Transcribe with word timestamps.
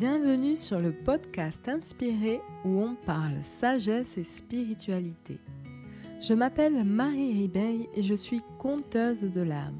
Bienvenue 0.00 0.56
sur 0.56 0.80
le 0.80 0.92
podcast 0.92 1.68
Inspiré 1.68 2.40
où 2.64 2.80
on 2.80 2.94
parle 2.94 3.34
sagesse 3.42 4.16
et 4.16 4.24
spiritualité. 4.24 5.38
Je 6.22 6.32
m'appelle 6.32 6.84
Marie 6.84 7.34
Ribeil 7.34 7.86
et 7.94 8.00
je 8.00 8.14
suis 8.14 8.40
conteuse 8.58 9.24
de 9.24 9.42
l'âme. 9.42 9.76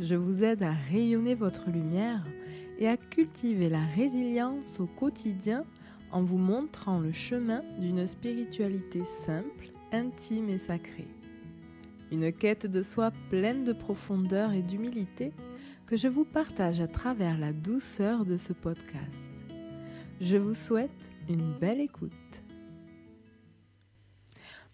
Je 0.00 0.16
vous 0.16 0.42
aide 0.42 0.64
à 0.64 0.72
rayonner 0.90 1.36
votre 1.36 1.70
lumière 1.70 2.24
et 2.80 2.88
à 2.88 2.96
cultiver 2.96 3.68
la 3.68 3.84
résilience 3.94 4.80
au 4.80 4.86
quotidien 4.86 5.62
en 6.10 6.24
vous 6.24 6.38
montrant 6.38 6.98
le 6.98 7.12
chemin 7.12 7.62
d'une 7.78 8.04
spiritualité 8.08 9.04
simple, 9.04 9.70
intime 9.92 10.48
et 10.48 10.58
sacrée. 10.58 11.06
Une 12.10 12.32
quête 12.32 12.66
de 12.66 12.82
soi 12.82 13.12
pleine 13.30 13.62
de 13.62 13.72
profondeur 13.72 14.52
et 14.52 14.62
d'humilité 14.62 15.30
que 15.86 15.94
je 15.94 16.08
vous 16.08 16.24
partage 16.24 16.80
à 16.80 16.88
travers 16.88 17.38
la 17.38 17.52
douceur 17.52 18.24
de 18.24 18.36
ce 18.36 18.52
podcast. 18.52 19.35
Je 20.20 20.38
vous 20.38 20.54
souhaite 20.54 20.90
une 21.28 21.52
belle 21.52 21.78
écoute. 21.78 22.12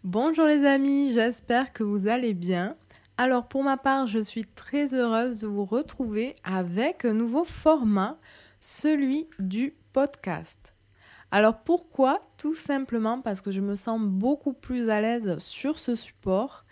Bonjour 0.04 0.44
les 0.44 0.64
amis, 0.64 1.12
j'espère 1.12 1.72
que 1.72 1.82
vous 1.82 2.06
allez 2.06 2.32
bien. 2.32 2.76
Alors 3.16 3.48
pour 3.48 3.64
ma 3.64 3.76
part, 3.76 4.06
je 4.06 4.20
suis 4.20 4.44
très 4.44 4.94
heureuse 4.94 5.40
de 5.40 5.48
vous 5.48 5.64
retrouver 5.64 6.36
avec 6.44 7.04
un 7.04 7.12
nouveau 7.12 7.44
format, 7.44 8.18
celui 8.60 9.28
du 9.40 9.74
podcast. 9.92 10.74
Alors 11.32 11.64
pourquoi? 11.64 12.20
Tout 12.38 12.54
simplement 12.54 13.20
parce 13.20 13.40
que 13.40 13.50
je 13.50 13.60
me 13.60 13.74
sens 13.74 14.00
beaucoup 14.00 14.52
plus 14.52 14.90
à 14.90 15.00
l'aise 15.00 15.38
sur 15.38 15.80
ce 15.80 15.96
support. 15.96 16.64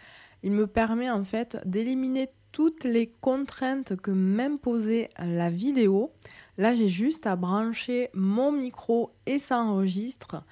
Il 0.45 0.53
me 0.53 0.69
permet 0.69 1.11
en 1.11 1.25
fait 1.25 1.59
d'éliminer 1.67 2.29
toutes 2.53 2.85
les 2.85 3.09
contraintes 3.21 3.97
que 3.97 4.11
m'imposait 4.13 5.11
la 5.19 5.51
vidéo. 5.51 6.13
Là, 6.61 6.75
j'ai 6.75 6.91
juste 6.91 7.27
à 7.27 7.37
brancher 7.37 8.11
mon 8.13 8.53
micro 8.53 9.15
et 9.25 9.39
ça 9.39 9.63
enregistre. 9.63 10.43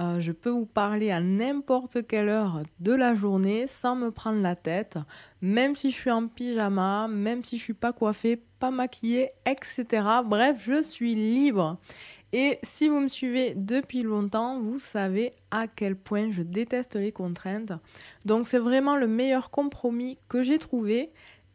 Euh, 0.00 0.18
je 0.18 0.32
peux 0.32 0.48
vous 0.48 0.64
parler 0.64 1.10
à 1.10 1.20
n'importe 1.20 2.06
quelle 2.06 2.30
heure 2.30 2.62
de 2.80 2.92
la 2.92 3.14
journée 3.14 3.66
sans 3.66 3.94
me 3.94 4.10
prendre 4.10 4.40
la 4.40 4.56
tête, 4.56 4.96
même 5.42 5.76
si 5.76 5.90
je 5.90 5.96
suis 5.96 6.10
en 6.10 6.26
pyjama, 6.26 7.06
même 7.08 7.44
si 7.44 7.58
je 7.58 7.62
suis 7.64 7.74
pas 7.74 7.92
coiffée, 7.92 8.42
pas 8.58 8.70
maquillée, 8.70 9.28
etc. 9.44 9.84
Bref, 10.24 10.56
je 10.66 10.80
suis 10.80 11.14
libre. 11.14 11.76
Et 12.32 12.58
si 12.62 12.88
vous 12.88 13.00
me 13.00 13.08
suivez 13.08 13.52
depuis 13.54 14.02
longtemps, 14.02 14.60
vous 14.60 14.78
savez 14.78 15.34
à 15.50 15.66
quel 15.66 15.96
point 15.96 16.30
je 16.30 16.40
déteste 16.40 16.96
les 16.96 17.12
contraintes. 17.12 17.72
Donc 18.24 18.48
c'est 18.48 18.58
vraiment 18.58 18.96
le 18.96 19.06
meilleur 19.06 19.50
compromis 19.50 20.18
que 20.30 20.42
j'ai 20.42 20.58
trouvé. 20.58 21.10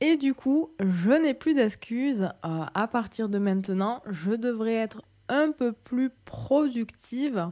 Et 0.05 0.17
du 0.17 0.33
coup, 0.33 0.69
je 0.81 1.11
n'ai 1.11 1.33
plus 1.33 1.53
d'excuses. 1.53 2.23
Euh, 2.23 2.65
à 2.73 2.87
partir 2.89 3.29
de 3.29 3.37
maintenant, 3.37 4.01
je 4.11 4.31
devrais 4.31 4.73
être 4.73 5.01
un 5.29 5.51
peu 5.51 5.71
plus 5.71 6.09
productive. 6.25 7.49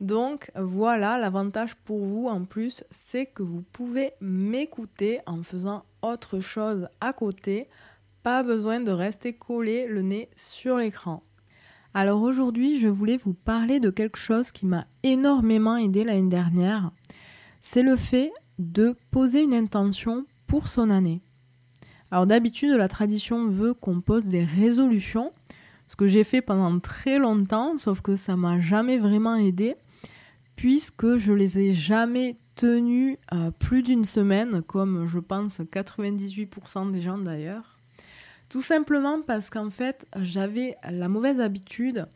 Donc 0.00 0.52
voilà, 0.54 1.18
l'avantage 1.18 1.74
pour 1.74 1.98
vous 2.04 2.28
en 2.28 2.44
plus, 2.44 2.84
c'est 2.92 3.26
que 3.26 3.42
vous 3.42 3.64
pouvez 3.72 4.12
m'écouter 4.20 5.18
en 5.26 5.42
faisant 5.42 5.82
autre 6.00 6.38
chose 6.38 6.86
à 7.00 7.12
côté. 7.12 7.66
Pas 8.22 8.44
besoin 8.44 8.78
de 8.78 8.92
rester 8.92 9.32
collé 9.32 9.88
le 9.88 10.02
nez 10.02 10.30
sur 10.36 10.76
l'écran. 10.76 11.24
Alors 11.92 12.22
aujourd'hui, 12.22 12.78
je 12.78 12.86
voulais 12.86 13.16
vous 13.16 13.34
parler 13.34 13.80
de 13.80 13.90
quelque 13.90 14.18
chose 14.18 14.52
qui 14.52 14.64
m'a 14.64 14.86
énormément 15.02 15.76
aidé 15.76 16.04
l'année 16.04 16.28
dernière. 16.28 16.92
C'est 17.60 17.82
le 17.82 17.96
fait 17.96 18.30
de 18.60 18.94
poser 19.10 19.42
une 19.42 19.54
intention 19.54 20.24
pour 20.46 20.68
son 20.68 20.88
année. 20.88 21.20
Alors 22.10 22.26
d'habitude, 22.26 22.72
la 22.72 22.88
tradition 22.88 23.48
veut 23.48 23.74
qu'on 23.74 24.00
pose 24.00 24.26
des 24.26 24.44
résolutions, 24.44 25.32
ce 25.86 25.96
que 25.96 26.06
j'ai 26.06 26.24
fait 26.24 26.42
pendant 26.42 26.78
très 26.80 27.18
longtemps, 27.18 27.76
sauf 27.76 28.00
que 28.00 28.16
ça 28.16 28.36
m'a 28.36 28.58
jamais 28.58 28.98
vraiment 28.98 29.36
aidé, 29.36 29.76
puisque 30.56 31.16
je 31.16 31.32
les 31.32 31.58
ai 31.60 31.72
jamais 31.72 32.36
tenues 32.56 33.16
euh, 33.32 33.50
plus 33.50 33.82
d'une 33.82 34.04
semaine, 34.04 34.62
comme 34.62 35.06
je 35.06 35.18
pense 35.18 35.60
98% 35.60 36.90
des 36.90 37.00
gens 37.00 37.18
d'ailleurs. 37.18 37.78
Tout 38.48 38.62
simplement 38.62 39.22
parce 39.22 39.48
qu'en 39.48 39.70
fait, 39.70 40.06
j'avais 40.20 40.76
la 40.90 41.08
mauvaise 41.08 41.40
habitude 41.40 42.08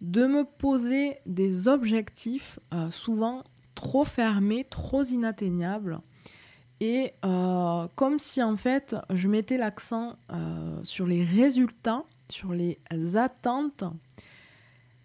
de 0.00 0.26
me 0.26 0.44
poser 0.44 1.18
des 1.26 1.68
objectifs 1.68 2.58
euh, 2.74 2.90
souvent 2.90 3.44
trop 3.76 4.04
fermés, 4.04 4.66
trop 4.68 5.04
inatteignables 5.04 6.00
et 6.82 7.12
euh, 7.24 7.86
comme 7.94 8.18
si 8.18 8.42
en 8.42 8.56
fait 8.56 8.96
je 9.08 9.28
mettais 9.28 9.56
l'accent 9.56 10.16
euh, 10.32 10.80
sur 10.82 11.06
les 11.06 11.24
résultats, 11.24 12.02
sur 12.28 12.52
les 12.52 12.80
attentes, 13.16 13.84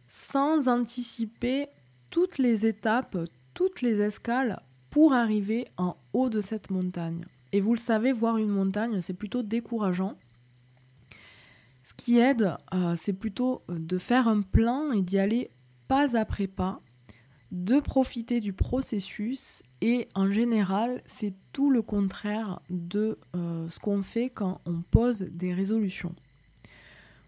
sans 0.08 0.68
anticiper 0.70 1.68
toutes 2.10 2.40
les 2.40 2.66
étapes, 2.66 3.16
toutes 3.54 3.84
les 3.84 4.02
escales 4.02 4.60
pour 4.90 5.14
arriver 5.14 5.68
en 5.78 5.96
haut 6.14 6.30
de 6.30 6.42
cette 6.42 6.72
montagne. 6.72 7.26
Et 7.52 7.60
vous 7.60 7.76
le 7.76 7.80
savez, 7.80 8.12
voir 8.12 8.38
une 8.38 8.50
montagne, 8.50 9.00
c'est 9.00 9.14
plutôt 9.14 9.44
décourageant. 9.44 10.16
Ce 11.84 11.94
qui 11.94 12.18
aide, 12.18 12.56
euh, 12.74 12.96
c'est 12.98 13.14
plutôt 13.14 13.62
de 13.70 14.00
faire 14.00 14.28
un 14.28 14.42
plan 14.42 14.92
et 14.94 15.04
d'y 15.04 15.20
aller 15.20 15.52
pas 15.88 16.18
après 16.18 16.48
pas, 16.48 16.82
de 17.52 17.80
profiter 17.80 18.42
du 18.42 18.52
processus 18.52 19.64
et 19.82 20.10
en 20.16 20.30
général 20.32 21.02
c'est 21.06 21.34
tout 21.54 21.70
le 21.70 21.82
contraire 21.82 22.60
de 22.70 23.18
euh, 23.36 23.70
ce 23.70 23.80
qu'on 23.80 24.04
fait 24.04 24.30
quand 24.30 24.60
on 24.66 24.82
pose 24.82 25.22
des 25.32 25.54
résolutions. 25.54 26.14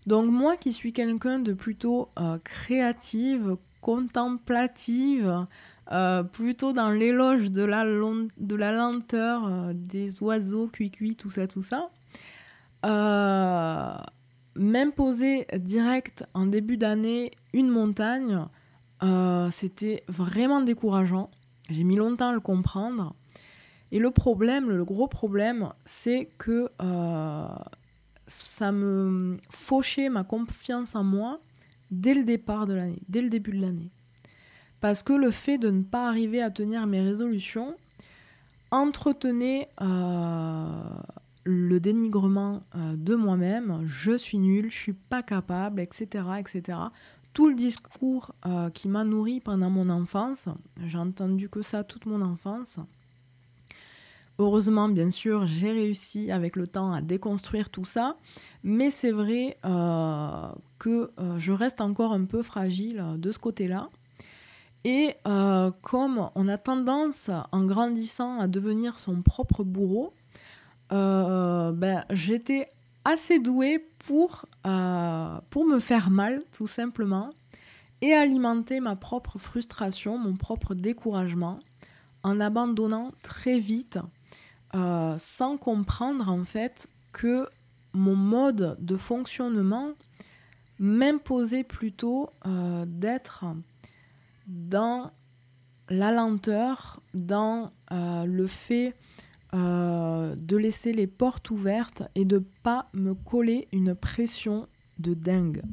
Donc 0.08 0.30
moi 0.30 0.58
qui 0.58 0.74
suis 0.74 0.92
quelqu'un 0.92 1.40
de 1.40 1.54
plutôt 1.54 2.10
euh, 2.20 2.38
créative, 2.44 3.56
contemplative, 3.80 5.46
euh, 5.92 6.24
plutôt 6.24 6.74
dans 6.74 6.90
l'éloge 6.90 7.52
de 7.52 7.64
la, 7.64 7.86
de 7.86 8.56
la 8.56 8.72
lenteur 8.72 9.74
des 9.74 10.22
oiseaux, 10.22 10.68
cuit-cuit, 10.68 11.16
tout 11.16 11.30
ça, 11.30 11.48
tout 11.48 11.62
ça, 11.62 11.90
m'imposer 14.56 15.48
direct 15.56 16.26
en 16.34 16.46
début 16.46 16.78
d'année 16.78 17.32
une 17.54 17.70
montagne, 17.70 18.46
euh, 19.04 19.50
c'était 19.52 20.04
vraiment 20.08 20.62
décourageant. 20.62 21.30
J'ai 21.70 21.84
mis 21.84 21.96
longtemps 21.96 22.30
à 22.30 22.34
le 22.34 22.40
comprendre. 22.40 23.16
Et 23.92 24.00
le 24.00 24.12
problème, 24.12 24.70
le 24.70 24.84
gros 24.86 25.08
problème, 25.08 25.70
c'est 25.86 26.30
que 26.38 26.70
euh, 26.82 27.48
ça 28.28 28.72
me 28.72 29.38
fauchait 29.50 30.10
ma 30.10 30.24
confiance 30.24 30.96
en 30.96 31.04
moi 31.04 31.40
dès 31.90 32.14
le 32.14 32.24
départ 32.24 32.68
de 32.68 32.74
l'année, 32.74 33.02
dès 33.08 33.22
le 33.22 33.30
début 33.30 33.52
de 33.52 33.62
l'année. 33.62 33.92
Parce 34.80 35.02
que 35.02 35.14
le 35.14 35.32
fait 35.32 35.58
de 35.58 35.72
ne 35.72 35.82
pas 35.82 36.08
arriver 36.08 36.42
à 36.42 36.52
tenir 36.52 36.86
mes 36.86 37.02
résolutions 37.02 37.76
entretenait 38.72 39.70
euh, 39.82 40.66
le 41.44 41.80
dénigrement 41.80 42.62
de 42.76 43.16
moi-même, 43.16 43.82
je 43.86 44.16
suis 44.16 44.38
nulle, 44.38 44.70
je 44.70 44.78
suis 44.78 44.94
pas 44.94 45.24
capable, 45.24 45.82
etc., 45.82 46.24
etc 46.40 46.78
tout 47.34 47.48
le 47.48 47.56
discours 47.56 48.34
euh, 48.46 48.70
qui 48.70 48.88
m'a 48.88 49.04
nourri 49.04 49.40
pendant 49.40 49.70
mon 49.70 49.90
enfance. 49.90 50.48
J'ai 50.86 50.98
entendu 50.98 51.50
que 51.50 51.62
ça 51.62 51.84
toute 51.84 52.06
mon 52.06 52.22
enfance. 52.22 52.80
Heureusement, 54.40 54.88
bien 54.88 55.12
sûr, 55.12 55.46
j'ai 55.46 55.72
réussi 55.72 56.32
avec 56.32 56.56
le 56.56 56.66
temps 56.66 56.94
à 56.94 57.02
déconstruire 57.02 57.70
tout 57.70 57.84
ça, 57.84 58.16
mais 58.64 58.90
c'est 58.90 59.12
vrai 59.12 59.58
euh, 59.66 60.48
que 60.80 61.12
euh, 61.20 61.38
je 61.38 61.52
reste 61.52 61.82
encore 61.82 62.14
un 62.14 62.24
peu 62.24 62.42
fragile 62.42 63.04
de 63.18 63.32
ce 63.32 63.40
côté-là. 63.40 63.90
Et 64.86 65.18
comme 65.82 66.30
on 66.36 66.48
a 66.48 66.58
tendance, 66.58 67.30
en 67.52 67.66
grandissant, 67.66 68.40
à 68.40 68.48
devenir 68.48 68.98
son 68.98 69.22
propre 69.22 69.66
bourreau, 69.66 70.14
ben, 70.90 72.06
j'étais 72.12 72.70
assez 73.10 73.40
douée 73.40 73.84
pour, 74.06 74.46
euh, 74.68 75.40
pour 75.50 75.66
me 75.66 75.80
faire 75.80 76.12
mal, 76.12 76.44
tout 76.52 76.68
simplement, 76.68 77.32
et 78.02 78.14
alimenter 78.14 78.80
ma 78.80 78.96
propre 78.96 79.40
frustration, 79.40 80.18
mon 80.20 80.36
propre 80.36 80.76
découragement, 80.76 81.60
en 82.22 82.40
abandonnant 82.40 83.12
très 83.24 83.58
vite, 83.58 83.98
euh, 84.76 85.16
sans 85.18 85.58
comprendre 85.58 86.30
en 86.30 86.46
fait 86.46 86.88
que 87.12 87.48
mon 87.94 88.16
mode 88.16 88.78
de 88.80 88.96
fonctionnement 88.96 89.90
m'imposait 90.78 91.64
plutôt 91.64 92.30
euh, 92.46 92.86
d'être 92.86 93.46
dans 94.46 95.10
la 95.90 96.12
lenteur, 96.12 97.02
dans 97.16 97.72
le 97.92 98.46
fait 98.46 98.94
euh, 99.56 100.36
de 100.38 100.58
laisser 100.58 100.94
les 100.94 101.08
portes 101.08 101.50
ouvertes 101.50 102.04
et 102.14 102.24
de 102.24 102.38
pas 102.62 102.88
me 102.94 103.16
coller 103.16 103.68
une 103.72 103.96
pression 103.96 104.68
de 105.00 105.16
dingue. 105.16 105.64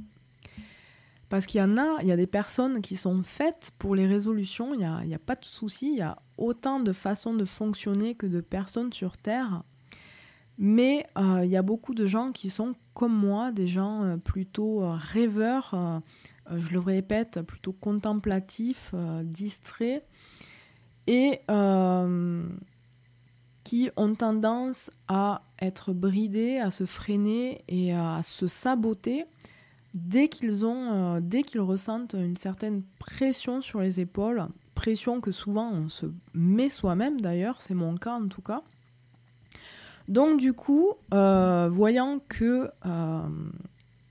Parce 1.28 1.44
qu'il 1.44 1.60
y 1.60 1.62
en 1.62 1.76
a, 1.76 1.98
il 2.00 2.06
y 2.06 2.12
a 2.12 2.16
des 2.16 2.26
personnes 2.26 2.80
qui 2.80 2.96
sont 2.96 3.22
faites 3.22 3.72
pour 3.78 3.94
les 3.94 4.06
résolutions, 4.06 4.72
il 4.72 4.78
n'y 4.78 4.84
a, 4.84 5.16
a, 5.16 5.18
pas 5.18 5.34
de 5.34 5.44
souci, 5.44 5.90
il 5.92 5.98
y 5.98 6.02
a 6.02 6.16
autant 6.38 6.80
de 6.80 6.92
façons 6.92 7.34
de 7.34 7.44
fonctionner 7.44 8.14
que 8.14 8.26
de 8.26 8.40
personnes 8.40 8.94
sur 8.94 9.18
Terre. 9.18 9.62
Mais 10.56 11.06
euh, 11.18 11.42
il 11.44 11.50
y 11.50 11.56
a 11.58 11.62
beaucoup 11.62 11.92
de 11.92 12.06
gens 12.06 12.32
qui 12.32 12.48
sont 12.48 12.74
comme 12.94 13.14
moi, 13.14 13.52
des 13.52 13.68
gens 13.68 14.04
euh, 14.04 14.16
plutôt 14.16 14.88
rêveurs, 14.90 16.00
je 16.50 16.72
le 16.72 16.78
répète, 16.78 17.42
plutôt 17.42 17.72
contemplatifs, 17.72 18.94
distraits, 19.22 20.02
et 21.06 21.40
qui 23.66 23.90
ont 23.96 24.14
tendance 24.14 24.92
à 25.08 25.42
être 25.60 25.92
bridés, 25.92 26.58
à 26.58 26.70
se 26.70 26.86
freiner 26.86 27.62
et 27.66 27.92
à 27.92 28.20
se 28.22 28.46
saboter 28.46 29.24
dès 29.92 30.28
qu'ils 30.28 30.64
ont, 30.64 31.18
dès 31.20 31.42
qu'ils 31.42 31.62
ressentent 31.62 32.14
une 32.14 32.36
certaine 32.36 32.84
pression 33.00 33.60
sur 33.62 33.80
les 33.80 33.98
épaules, 33.98 34.46
pression 34.76 35.20
que 35.20 35.32
souvent 35.32 35.68
on 35.72 35.88
se 35.88 36.06
met 36.32 36.68
soi-même 36.68 37.20
d'ailleurs, 37.20 37.60
c'est 37.60 37.74
mon 37.74 37.96
cas 37.96 38.12
en 38.12 38.28
tout 38.28 38.40
cas. 38.40 38.62
Donc 40.06 40.38
du 40.38 40.52
coup, 40.52 40.92
euh, 41.12 41.68
voyant 41.68 42.20
que 42.28 42.70
euh, 42.86 43.20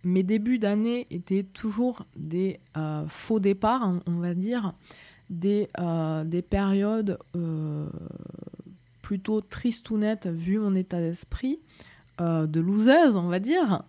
mes 0.03 0.23
débuts 0.23 0.59
d'année 0.59 1.07
étaient 1.11 1.43
toujours 1.43 2.05
des 2.17 2.59
euh, 2.75 3.05
faux 3.07 3.39
départs, 3.39 3.89
on 4.05 4.19
va 4.19 4.33
dire, 4.33 4.73
des, 5.29 5.69
des 6.25 6.41
périodes 6.41 7.17
plutôt 9.05 9.39
tristes 9.39 9.91
ou 9.91 9.99
nettes 9.99 10.25
vu 10.25 10.57
mon 10.57 10.73
état 10.73 10.99
d'esprit, 10.99 11.59
de 12.19 12.59
loseuse 12.59 13.15
on 13.15 13.27
va 13.27 13.37
dire, 13.37 13.83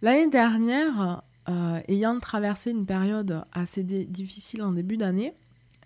l'année 0.00 0.30
dernière, 0.30 1.22
ayant 1.86 2.18
traversé 2.18 2.70
une 2.70 2.86
période 2.86 3.44
assez 3.52 3.82
difficile 3.84 4.62
en 4.62 4.72
début 4.72 4.96
d'année, 4.96 5.34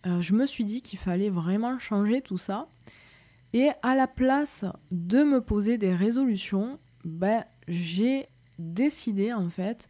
je 0.05 0.33
me 0.33 0.47
suis 0.47 0.65
dit 0.65 0.81
qu'il 0.81 1.01
fallait 1.01 1.29
vraiment 1.29 1.81
changer 1.81 2.23
tout 2.23 2.39
ça. 2.39 2.69
Et 3.53 3.71
à 3.83 3.97
la 3.97 4.07
place 4.07 4.65
de 4.93 5.25
me 5.25 5.41
poser 5.41 5.77
des 5.77 5.93
résolutions, 5.93 6.79
ben, 7.05 7.45
j'ai 7.67 8.29
décidé 8.61 9.33
en 9.33 9.51
fait 9.51 9.89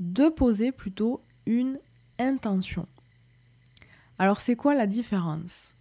de 0.00 0.28
poser 0.28 0.72
plutôt 0.72 1.20
une 1.46 1.78
intention. 2.18 2.88
Alors 4.18 4.40
c'est 4.40 4.56
quoi 4.56 4.74
la 4.74 4.88
différence? 4.88 5.74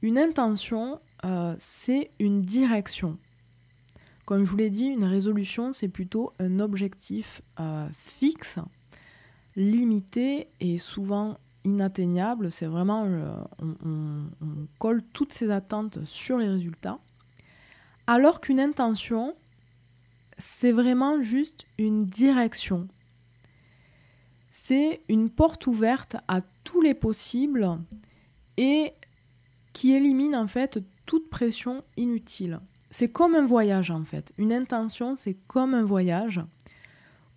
Une 0.00 0.16
intention, 0.16 1.00
euh, 1.24 1.54
c'est 1.58 2.10
une 2.18 2.42
direction. 2.42 3.18
Comme 4.24 4.44
je 4.44 4.50
vous 4.50 4.56
l'ai 4.56 4.70
dit, 4.70 4.84
une 4.84 5.04
résolution, 5.04 5.72
c'est 5.72 5.88
plutôt 5.88 6.32
un 6.38 6.60
objectif 6.60 7.40
euh, 7.60 7.88
fixe, 7.94 8.58
limité 9.56 10.48
et 10.60 10.78
souvent 10.78 11.38
inatteignable. 11.64 12.50
C'est 12.52 12.66
vraiment, 12.66 13.04
euh, 13.06 13.34
on, 13.62 14.66
colle 14.78 15.02
toutes 15.12 15.32
ces 15.32 15.50
attentes 15.50 16.04
sur 16.04 16.38
les 16.38 16.48
résultats. 16.48 16.98
Alors 18.06 18.40
qu'une 18.40 18.60
intention, 18.60 19.34
c'est 20.38 20.72
vraiment 20.72 21.22
juste 21.22 21.66
une 21.78 22.04
direction. 22.04 22.86
C'est 24.50 25.00
une 25.08 25.30
porte 25.30 25.66
ouverte 25.66 26.16
à 26.28 26.42
tous 26.64 26.80
les 26.80 26.94
possibles 26.94 27.78
et 28.56 28.92
qui 29.72 29.94
élimine 29.94 30.36
en 30.36 30.48
fait 30.48 30.80
toute 31.08 31.30
pression 31.30 31.82
inutile. 31.96 32.60
C'est 32.90 33.10
comme 33.10 33.34
un 33.34 33.46
voyage 33.46 33.90
en 33.90 34.04
fait. 34.04 34.32
Une 34.36 34.52
intention, 34.52 35.16
c'est 35.16 35.38
comme 35.46 35.72
un 35.72 35.84
voyage 35.84 36.40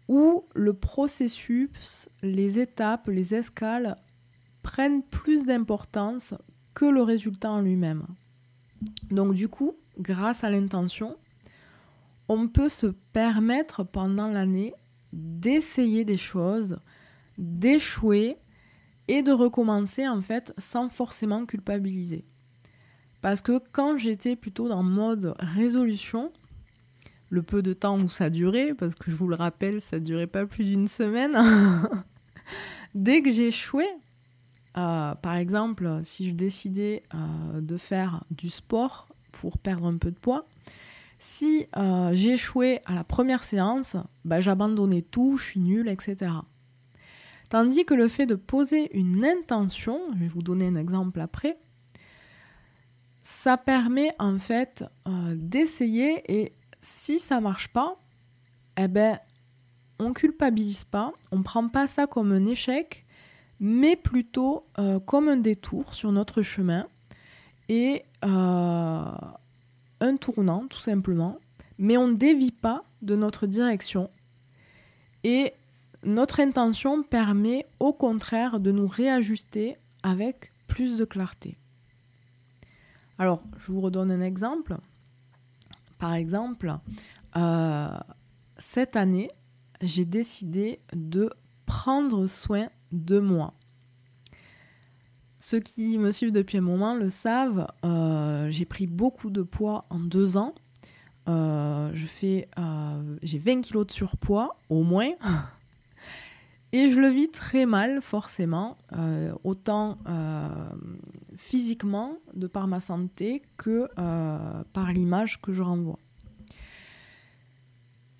où 0.10 0.44
le 0.54 0.74
processus, 0.74 2.10
les 2.22 2.60
étapes, 2.60 3.08
les 3.08 3.34
escales 3.34 3.96
prennent 4.62 5.04
plus 5.04 5.46
d'importance 5.46 6.34
que 6.74 6.84
le 6.84 7.02
résultat 7.02 7.50
en 7.50 7.62
lui-même. 7.62 8.06
Donc 9.10 9.34
du 9.36 9.48
coup, 9.48 9.78
grâce 9.98 10.44
à 10.44 10.50
l'intention, 10.50 11.16
on 12.28 12.50
peut 12.50 12.70
se 12.70 12.88
permettre 13.14 13.86
pendant 13.86 14.28
l'année 14.28 14.74
d'essayer 15.14 16.04
des 16.04 16.18
choses, 16.18 16.78
d'échouer 17.38 18.38
et 19.08 19.24
de 19.24 19.32
recommencer 19.32 20.10
en 20.10 20.22
fait 20.22 20.54
sans 20.58 20.90
forcément 20.90 21.46
culpabiliser. 21.46 22.26
Parce 23.22 23.42
que 23.42 23.60
quand 23.72 23.98
j'étais 23.98 24.36
plutôt 24.36 24.68
dans 24.68 24.84
mode 24.84 25.36
résolution, 25.40 26.32
le 27.30 27.44
peu 27.44 27.62
de 27.62 27.74
temps 27.74 28.00
où 28.00 28.10
ça 28.10 28.30
durait, 28.30 28.74
parce 28.74 28.96
que 28.96 29.10
je 29.12 29.16
vous 29.16 29.28
le 29.28 29.36
rappelle, 29.36 29.80
ça 29.80 30.00
durait 30.00 30.28
pas 30.28 30.46
plus 30.46 30.66
d'une 30.66 30.88
semaine, 30.88 31.38
dès 32.96 33.22
que 33.22 33.32
j'échouais, 33.32 33.90
euh, 34.78 35.16
par 35.16 35.36
exemple, 35.36 36.00
si 36.04 36.28
je 36.28 36.34
décidais 36.34 37.04
euh, 37.14 37.62
de 37.62 37.78
faire 37.78 38.24
du 38.32 38.50
sport 38.50 39.08
pour 39.32 39.58
perdre 39.58 39.88
un 39.88 39.98
peu 39.98 40.12
de 40.12 40.20
poids, 40.20 40.46
si 41.20 41.68
euh, 41.78 42.12
j'échouais 42.14 42.82
à 42.86 42.96
la 42.96 43.04
première 43.04 43.44
séance, 43.44 43.96
bah, 44.26 44.42
j'abandonnais 44.42 45.04
tout, 45.04 45.38
je 45.38 45.44
suis 45.44 45.60
nulle, 45.60 45.88
etc. 45.88 46.32
Tandis 47.50 47.86
que 47.86 47.94
le 47.94 48.08
fait 48.08 48.26
de 48.26 48.36
poser 48.36 48.98
une 48.98 49.24
intention, 49.24 50.00
je 50.16 50.20
vais 50.20 50.28
vous 50.28 50.42
donner 50.42 50.68
un 50.68 50.76
exemple 50.76 51.20
après, 51.20 51.58
ça 53.32 53.56
permet 53.56 54.14
en 54.20 54.38
fait 54.40 54.84
d'essayer 55.36 56.22
et 56.28 56.52
si 56.82 57.18
ça 57.18 57.40
marche 57.40 57.70
pas, 57.70 57.98
eh 58.78 58.90
ben 58.90 59.20
on 60.00 60.12
culpabilise 60.12 60.84
pas, 60.84 61.14
on 61.32 61.42
prend 61.42 61.70
pas 61.70 61.88
ça 61.88 62.08
comme 62.08 62.34
un 62.34 62.46
échec, 62.46 63.06
mais 63.62 63.96
plutôt 63.96 64.66
euh, 64.80 65.00
comme 65.00 65.30
un 65.30 65.38
détour 65.38 65.94
sur 65.94 66.12
notre 66.12 66.42
chemin 66.42 66.88
et 67.70 68.04
euh, 68.26 69.12
un 70.02 70.16
tournant 70.20 70.68
tout 70.68 70.82
simplement, 70.82 71.40
mais 71.78 71.96
on 71.96 72.10
ne 72.10 72.16
dévie 72.16 72.52
pas 72.52 72.84
de 73.02 73.16
notre 73.16 73.48
direction. 73.48 74.10
Et 75.24 75.54
notre 76.04 76.42
intention 76.42 77.02
permet 77.02 77.66
au 77.80 77.94
contraire 77.94 78.60
de 78.60 78.72
nous 78.72 78.88
réajuster 78.88 79.78
avec 80.04 80.52
plus 80.68 80.98
de 80.98 81.06
clarté. 81.06 81.58
Alors, 83.22 83.44
je 83.60 83.72
vous 83.72 83.82
redonne 83.82 84.10
un 84.10 84.22
exemple. 84.22 84.78
Par 86.00 86.16
exemple, 86.16 86.76
euh, 87.38 87.88
cette 88.58 88.96
année, 88.96 89.28
j'ai 89.80 90.06
décidé 90.06 90.80
de 90.92 91.30
prendre 91.68 92.26
soin 92.26 92.70
de 92.92 93.20
moi. 93.20 93.54
Ceux 95.38 95.60
qui 95.60 96.00
me 96.00 96.12
suivent 96.12 96.32
depuis 96.32 96.58
un 96.58 96.62
moment 96.62 96.96
le 96.96 97.12
savent, 97.12 97.68
euh, 97.86 98.50
j'ai 98.50 98.66
pris 98.66 98.88
beaucoup 98.88 99.30
de 99.30 99.44
poids 99.44 99.86
en 99.92 100.00
deux 100.00 100.36
ans. 100.36 100.56
Euh, 101.30 101.92
j'ai 101.94 102.50
20 103.38 103.62
kilos 103.62 103.86
de 103.86 103.92
surpoids 103.92 104.58
au 104.68 104.82
moins. 104.82 105.12
Et 106.74 106.90
je 106.90 107.00
le 107.00 107.08
vis 107.08 107.30
très 107.30 107.66
mal, 107.66 108.02
forcément, 108.02 108.78
autant 109.44 109.98
physiquement, 111.38 112.18
de 112.34 112.48
par 112.48 112.68
ma 112.68 112.80
santé, 112.80 113.42
que 113.58 113.88
par 114.74 114.92
l'image 114.94 115.42
que 115.42 115.52
je 115.52 115.62
renvoie. 115.62 116.00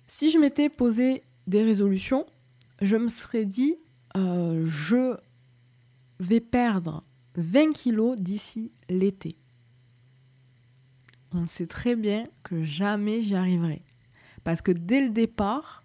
Si 0.06 0.30
je 0.30 0.38
m'étais 0.38 0.68
posé 0.68 1.22
des 1.46 1.62
résolutions, 1.62 2.26
je 2.82 2.96
me 2.96 3.08
serais 3.08 3.46
dit, 3.46 3.76
euh, 4.16 4.64
je 4.66 5.16
vais 6.20 6.40
perdre 6.40 7.02
20 7.36 7.70
kilos 7.70 8.18
d'ici 8.18 8.72
l'été. 8.90 9.36
On 11.32 11.46
sait 11.46 11.66
très 11.66 11.96
bien 11.96 12.24
que 12.42 12.62
jamais 12.62 13.22
j'y 13.22 13.34
arriverai. 13.34 13.80
Parce 14.44 14.60
que 14.60 14.72
dès 14.72 15.00
le 15.00 15.08
départ, 15.08 15.82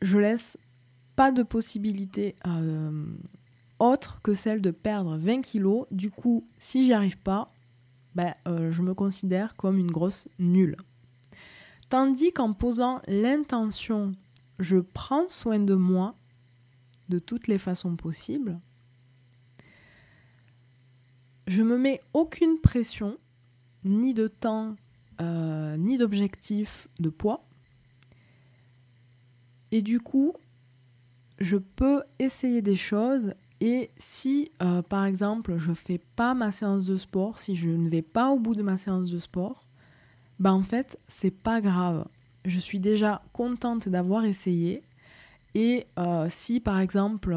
je 0.00 0.18
laisse 0.18 0.58
pas 1.16 1.32
de 1.32 1.42
possibilité 1.42 2.34
euh, 2.46 3.06
autre 3.78 4.20
que 4.22 4.34
celle 4.34 4.60
de 4.60 4.70
perdre 4.70 5.16
20 5.16 5.42
kilos. 5.42 5.86
Du 5.90 6.10
coup, 6.10 6.46
si 6.58 6.84
j'y 6.84 6.92
arrive 6.92 7.18
pas, 7.18 7.52
ben, 8.14 8.32
euh, 8.46 8.72
je 8.72 8.82
me 8.82 8.94
considère 8.94 9.56
comme 9.56 9.78
une 9.78 9.90
grosse 9.90 10.28
nulle. 10.38 10.76
Tandis 11.88 12.32
qu'en 12.32 12.52
posant 12.52 13.02
l'intention, 13.06 14.12
je 14.58 14.78
prends 14.78 15.28
soin 15.28 15.58
de 15.58 15.74
moi, 15.74 16.14
de 17.08 17.18
toutes 17.18 17.48
les 17.48 17.58
façons 17.58 17.96
possibles. 17.96 18.58
Je 21.46 21.62
me 21.62 21.76
mets 21.76 22.00
aucune 22.14 22.58
pression, 22.60 23.18
ni 23.84 24.14
de 24.14 24.28
temps, 24.28 24.76
euh, 25.20 25.76
ni 25.76 25.98
d'objectif 25.98 26.88
de 27.00 27.10
poids. 27.10 27.44
Et 29.70 29.82
du 29.82 30.00
coup, 30.00 30.34
je 31.38 31.56
peux 31.56 32.02
essayer 32.18 32.62
des 32.62 32.76
choses 32.76 33.34
et 33.60 33.90
si, 33.96 34.50
euh, 34.60 34.82
par 34.82 35.06
exemple, 35.06 35.56
je 35.56 35.72
fais 35.72 36.00
pas 36.16 36.34
ma 36.34 36.50
séance 36.50 36.84
de 36.84 36.96
sport, 36.96 37.38
si 37.38 37.54
je 37.54 37.68
ne 37.68 37.88
vais 37.88 38.02
pas 38.02 38.30
au 38.30 38.38
bout 38.38 38.56
de 38.56 38.62
ma 38.62 38.76
séance 38.76 39.08
de 39.08 39.18
sport, 39.18 39.68
ben 40.40 40.52
en 40.52 40.64
fait, 40.64 40.98
c'est 41.06 41.30
pas 41.30 41.60
grave. 41.60 42.06
Je 42.44 42.58
suis 42.58 42.80
déjà 42.80 43.22
contente 43.32 43.88
d'avoir 43.88 44.24
essayé 44.24 44.82
et 45.54 45.86
euh, 45.98 46.26
si 46.28 46.58
par 46.58 46.80
exemple 46.80 47.36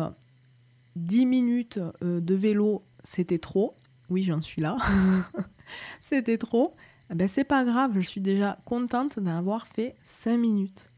10 0.95 1.25
minutes 1.27 1.79
euh, 2.03 2.19
de 2.21 2.33
vélo 2.33 2.81
c'était 3.03 3.37
trop, 3.37 3.75
oui 4.09 4.23
j'en 4.23 4.41
suis 4.41 4.63
là, 4.63 4.77
c'était 6.01 6.39
trop, 6.39 6.75
eh 7.11 7.15
ben 7.15 7.27
c'est 7.27 7.43
pas 7.43 7.65
grave, 7.65 7.91
je 7.93 7.99
suis 7.99 8.21
déjà 8.21 8.57
contente 8.65 9.19
d'avoir 9.19 9.67
fait 9.67 9.95
5 10.05 10.37
minutes. 10.37 10.89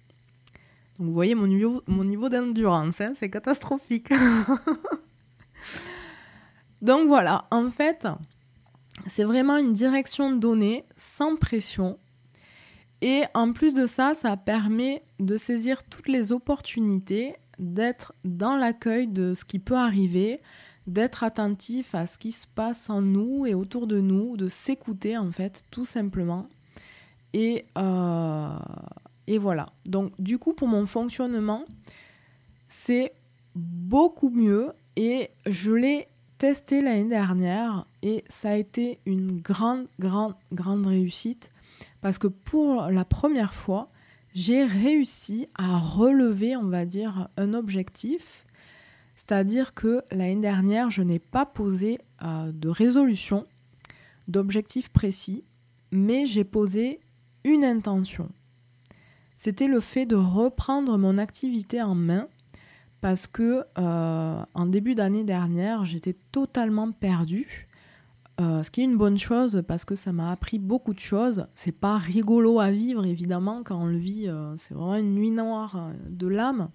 Donc 0.97 1.07
vous 1.07 1.13
voyez 1.13 1.35
mon 1.35 1.47
niveau, 1.47 2.29
d'endurance, 2.29 3.01
hein, 3.01 3.11
c'est 3.13 3.29
catastrophique. 3.29 4.09
Donc 6.81 7.07
voilà, 7.07 7.45
en 7.51 7.69
fait, 7.69 8.07
c'est 9.07 9.23
vraiment 9.23 9.57
une 9.57 9.73
direction 9.73 10.31
donnée, 10.35 10.85
sans 10.95 11.35
pression. 11.35 11.99
Et 13.01 13.23
en 13.35 13.53
plus 13.53 13.73
de 13.75 13.85
ça, 13.85 14.15
ça 14.15 14.37
permet 14.37 15.03
de 15.19 15.37
saisir 15.37 15.83
toutes 15.83 16.07
les 16.07 16.31
opportunités, 16.31 17.35
d'être 17.59 18.13
dans 18.23 18.55
l'accueil 18.55 19.07
de 19.07 19.35
ce 19.35 19.45
qui 19.45 19.59
peut 19.59 19.77
arriver, 19.77 20.41
d'être 20.87 21.23
attentif 21.23 21.93
à 21.93 22.07
ce 22.07 22.17
qui 22.17 22.31
se 22.31 22.47
passe 22.47 22.89
en 22.89 23.01
nous 23.01 23.45
et 23.45 23.53
autour 23.53 23.85
de 23.85 23.99
nous, 23.99 24.35
de 24.37 24.47
s'écouter 24.47 25.17
en 25.17 25.31
fait, 25.31 25.63
tout 25.69 25.85
simplement. 25.85 26.47
Et, 27.33 27.65
euh, 27.77 28.57
et 29.27 29.37
voilà. 29.37 29.67
Donc 29.85 30.11
du 30.19 30.39
coup, 30.39 30.53
pour 30.53 30.67
mon 30.67 30.85
fonctionnement, 30.85 31.65
c'est 32.67 33.13
beaucoup 33.55 34.29
mieux 34.29 34.71
et 34.95 35.29
je 35.45 35.71
l'ai 35.71 36.07
testé 36.37 36.81
l'année 36.81 37.09
dernière 37.09 37.85
et 38.01 38.23
ça 38.29 38.51
a 38.51 38.55
été 38.55 38.99
une 39.05 39.39
grande, 39.39 39.87
grande, 39.99 40.35
grande 40.51 40.85
réussite 40.85 41.51
parce 42.01 42.17
que 42.17 42.27
pour 42.27 42.83
la 42.83 43.05
première 43.05 43.53
fois, 43.53 43.89
j'ai 44.33 44.63
réussi 44.63 45.47
à 45.55 45.79
relever, 45.79 46.55
on 46.55 46.67
va 46.67 46.85
dire, 46.85 47.27
un 47.37 47.53
objectif. 47.53 48.45
C'est-à-dire 49.15 49.73
que 49.73 50.03
l'année 50.11 50.41
dernière, 50.41 50.91
je 50.91 51.01
n'ai 51.01 51.17
pas 51.17 51.45
posé 51.45 51.97
euh, 52.21 52.51
de 52.51 52.69
résolution, 52.69 53.47
d'objectif 54.27 54.89
précis, 54.89 55.43
mais 55.91 56.27
j'ai 56.27 56.43
posé 56.43 56.99
une 57.43 57.63
intention. 57.63 58.29
C'était 59.37 59.67
le 59.67 59.79
fait 59.79 60.07
de 60.07 60.15
reprendre 60.15 60.97
mon 60.97 61.19
activité 61.19 61.81
en 61.81 61.93
main 61.93 62.27
parce 63.01 63.27
que 63.27 63.63
euh, 63.77 64.43
en 64.53 64.65
début 64.65 64.95
d'année 64.95 65.23
dernière, 65.23 65.85
j'étais 65.85 66.15
totalement 66.31 66.91
perdue. 66.91 67.67
Euh, 68.39 68.63
ce 68.63 68.71
qui 68.71 68.81
est 68.81 68.83
une 68.83 68.97
bonne 68.97 69.17
chose 69.17 69.63
parce 69.67 69.85
que 69.85 69.95
ça 69.95 70.11
m'a 70.11 70.31
appris 70.31 70.57
beaucoup 70.57 70.93
de 70.93 70.99
choses. 70.99 71.47
C'est 71.55 71.71
pas 71.71 71.97
rigolo 71.97 72.59
à 72.59 72.71
vivre 72.71 73.05
évidemment 73.05 73.61
quand 73.63 73.79
on 73.79 73.85
le 73.85 73.97
vit, 73.97 74.27
euh, 74.27 74.55
c'est 74.57 74.73
vraiment 74.73 74.95
une 74.95 75.13
nuit 75.13 75.31
noire 75.31 75.91
de 76.09 76.27
l'âme. 76.27 76.69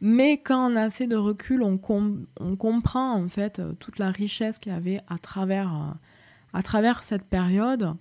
Mais 0.00 0.38
quand 0.38 0.72
on 0.72 0.74
a 0.74 0.82
assez 0.82 1.06
de 1.06 1.16
recul, 1.16 1.62
on, 1.62 1.78
on 2.40 2.54
comprend 2.56 3.12
en 3.12 3.28
fait 3.28 3.62
toute 3.78 4.00
la 4.00 4.10
richesse 4.10 4.58
qu'il 4.58 4.72
y 4.72 4.74
avait 4.74 5.00
à 5.06 5.18
travers, 5.18 5.94
à 6.52 6.62
travers 6.64 7.04
cette 7.04 7.24
période. 7.24 7.94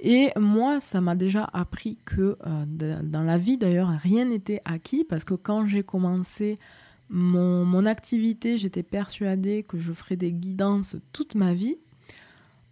Et 0.00 0.30
moi, 0.38 0.80
ça 0.80 1.00
m'a 1.00 1.16
déjà 1.16 1.48
appris 1.52 1.98
que 2.04 2.36
euh, 2.46 3.00
dans 3.02 3.22
la 3.22 3.38
vie, 3.38 3.58
d'ailleurs, 3.58 3.88
rien 3.88 4.26
n'était 4.26 4.62
acquis 4.64 5.04
parce 5.04 5.24
que 5.24 5.34
quand 5.34 5.66
j'ai 5.66 5.82
commencé 5.82 6.58
mon, 7.10 7.86
activité, 7.86 8.56
j'étais 8.56 8.82
persuadée 8.82 9.62
que 9.62 9.78
je 9.78 9.92
ferais 9.92 10.16
des 10.16 10.32
guidances 10.32 10.96
toute 11.12 11.34
ma 11.34 11.54
vie. 11.54 11.76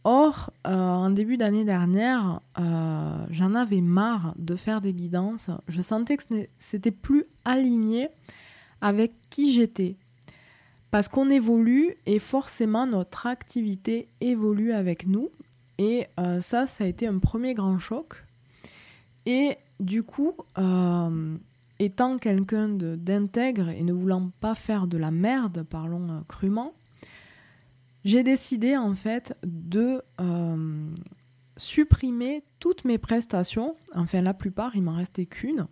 Or, 0.05 0.53
euh, 0.67 0.71
en 0.73 1.11
début 1.11 1.37
d'année 1.37 1.65
dernière, 1.65 2.41
euh, 2.61 3.27
j'en 3.31 3.55
avais 3.57 3.81
marre 3.81 4.35
de 4.39 4.55
faire 4.55 4.81
des 4.81 4.93
guidances. 4.93 5.51
Je 5.67 5.83
sentais 5.83 6.17
que 6.17 6.23
c'était 6.59 6.93
plus 6.93 7.25
aligné 7.45 8.09
avec 8.81 9.13
qui 9.31 9.53
j'étais. 9.53 9.97
Parce 10.93 11.09
qu'on 11.09 11.29
évolue 11.29 11.97
et 12.07 12.21
forcément 12.21 12.87
notre 12.87 13.27
activité 13.27 14.09
évolue 14.21 14.73
avec 14.73 15.09
nous. 15.09 15.31
Et 15.79 16.07
euh, 16.19 16.41
ça, 16.41 16.67
ça 16.67 16.85
a 16.85 16.87
été 16.87 17.07
un 17.07 17.19
premier 17.19 17.55
grand 17.55 17.79
choc. 17.79 18.25
Et 19.27 19.57
du 19.81 20.03
coup, 20.03 20.35
euh, 20.59 21.37
étant 21.79 22.19
quelqu'un 22.19 22.69
d'intègre 22.69 23.69
et 23.69 23.83
ne 23.83 23.93
voulant 23.93 24.31
pas 24.41 24.55
faire 24.55 24.87
de 24.87 24.97
la 24.97 25.11
merde, 25.11 25.65
parlons 25.69 26.11
euh, 26.11 26.21
crûment, 26.29 26.73
j'ai 28.05 28.23
décidé 28.23 28.77
en 28.77 28.95
fait 28.95 29.37
de 29.43 30.01
supprimer 31.57 32.45
toutes 32.61 32.85
mes 32.85 32.99
prestations. 32.99 33.75
Enfin, 33.95 34.23
la 34.23 34.33
plupart, 34.33 34.77
il 34.77 34.83
m'en 34.83 34.95
restait 34.95 35.27
qu'une. 35.27 35.67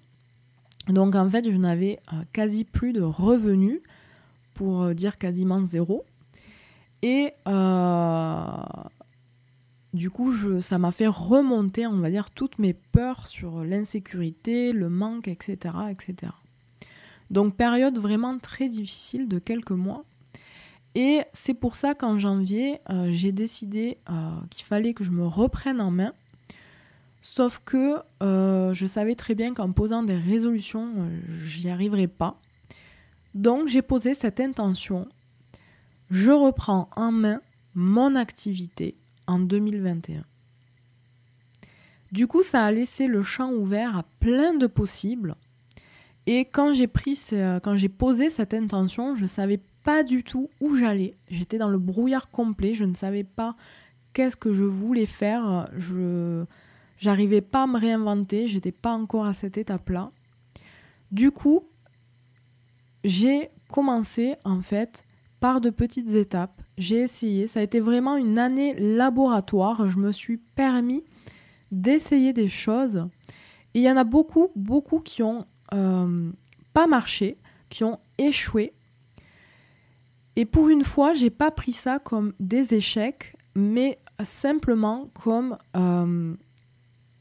Donc 0.88 1.14
en 1.14 1.30
fait, 1.30 1.48
je 1.48 1.56
n'avais 1.56 2.00
quasi 2.32 2.64
plus 2.64 2.92
de 2.92 3.02
revenus, 3.02 3.80
pour 4.52 4.94
dire 4.94 5.16
quasiment 5.18 5.64
zéro. 5.64 6.04
Et 7.02 7.32
du 9.94 10.10
coup, 10.10 10.60
ça 10.60 10.78
m'a 10.78 10.90
fait 10.90 11.06
remonter, 11.06 11.86
on 11.86 11.98
va 11.98 12.10
dire, 12.10 12.30
toutes 12.30 12.58
mes 12.58 12.74
peurs 12.74 13.28
sur 13.28 13.62
l'insécurité, 13.62 14.72
le 14.72 14.88
manque, 14.88 15.28
etc., 15.28 15.72
etc. 15.88 16.32
Donc 17.30 17.56
période 17.56 17.96
vraiment 17.98 18.38
très 18.38 18.68
difficile 18.68 19.28
de 19.28 19.38
quelques 19.38 19.70
mois. 19.70 20.04
Et 20.96 21.20
c'est 21.32 21.54
pour 21.54 21.76
ça 21.76 21.94
qu'en 21.94 22.18
janvier, 22.18 22.80
euh, 22.90 23.10
j'ai 23.12 23.30
décidé 23.30 23.98
euh, 24.10 24.12
qu'il 24.50 24.64
fallait 24.64 24.94
que 24.94 25.04
je 25.04 25.10
me 25.10 25.26
reprenne 25.26 25.80
en 25.80 25.92
main. 25.92 26.12
Sauf 27.22 27.62
que 27.64 27.94
euh, 28.20 28.74
je 28.74 28.86
savais 28.86 29.14
très 29.14 29.36
bien 29.36 29.54
qu'en 29.54 29.70
posant 29.70 30.02
des 30.02 30.16
résolutions, 30.16 31.08
j'y 31.44 31.70
arriverais 31.70 32.08
pas. 32.08 32.40
Donc 33.34 33.68
j'ai 33.68 33.82
posé 33.82 34.14
cette 34.14 34.40
intention. 34.40 35.08
Je 36.10 36.32
reprends 36.32 36.88
en 36.96 37.12
main 37.12 37.40
mon 37.76 38.16
activité 38.16 38.96
en 39.26 39.38
2021. 39.38 40.22
Du 42.12 42.26
coup, 42.26 42.42
ça 42.42 42.64
a 42.64 42.70
laissé 42.70 43.06
le 43.06 43.22
champ 43.22 43.50
ouvert 43.52 43.96
à 43.96 44.04
plein 44.20 44.54
de 44.56 44.66
possibles. 44.66 45.34
Et 46.26 46.44
quand 46.44 46.72
j'ai 46.72 46.86
pris, 46.86 47.18
quand 47.62 47.76
j'ai 47.76 47.88
posé 47.88 48.30
cette 48.30 48.54
intention, 48.54 49.14
je 49.16 49.26
savais 49.26 49.60
pas 49.82 50.02
du 50.02 50.22
tout 50.22 50.48
où 50.60 50.76
j'allais. 50.76 51.16
J'étais 51.28 51.58
dans 51.58 51.68
le 51.68 51.78
brouillard 51.78 52.30
complet. 52.30 52.72
Je 52.72 52.84
ne 52.84 52.94
savais 52.94 53.24
pas 53.24 53.56
qu'est-ce 54.12 54.36
que 54.36 54.54
je 54.54 54.64
voulais 54.64 55.06
faire. 55.06 55.68
Je 55.76 56.44
j'arrivais 56.98 57.40
pas 57.40 57.64
à 57.64 57.66
me 57.66 57.78
réinventer. 57.78 58.46
J'étais 58.46 58.72
pas 58.72 58.92
encore 58.92 59.26
à 59.26 59.34
cette 59.34 59.58
étape-là. 59.58 60.12
Du 61.10 61.30
coup, 61.30 61.68
j'ai 63.02 63.50
commencé 63.68 64.36
en 64.44 64.62
fait 64.62 65.04
par 65.40 65.60
de 65.60 65.68
petites 65.68 66.10
étapes 66.10 66.62
j'ai 66.78 67.00
essayé. 67.00 67.46
Ça 67.46 67.60
a 67.60 67.62
été 67.62 67.80
vraiment 67.80 68.16
une 68.16 68.38
année 68.38 68.74
laboratoire. 68.74 69.88
Je 69.88 69.98
me 69.98 70.12
suis 70.12 70.38
permis 70.38 71.04
d'essayer 71.70 72.32
des 72.32 72.48
choses. 72.48 73.08
Et 73.74 73.80
il 73.80 73.82
y 73.82 73.90
en 73.90 73.96
a 73.96 74.04
beaucoup, 74.04 74.50
beaucoup 74.54 75.00
qui 75.00 75.22
ont 75.22 75.40
euh, 75.72 76.30
pas 76.72 76.86
marché, 76.86 77.36
qui 77.68 77.84
ont 77.84 77.98
échoué. 78.18 78.72
Et 80.36 80.44
pour 80.44 80.68
une 80.68 80.84
fois, 80.84 81.14
j'ai 81.14 81.30
pas 81.30 81.50
pris 81.50 81.72
ça 81.72 81.98
comme 81.98 82.32
des 82.40 82.74
échecs, 82.74 83.34
mais 83.54 83.98
simplement 84.22 85.08
comme, 85.14 85.56
euh, 85.76 86.34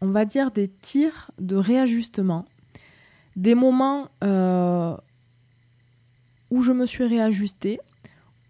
on 0.01 0.07
va 0.07 0.25
dire, 0.25 0.51
des 0.51 0.67
tirs 0.67 1.31
de 1.39 1.55
réajustement. 1.55 2.45
Des 3.35 3.55
moments 3.55 4.09
euh, 4.23 4.95
où 6.51 6.61
je 6.61 6.71
me 6.71 6.85
suis 6.85 7.05
réajustée, 7.05 7.79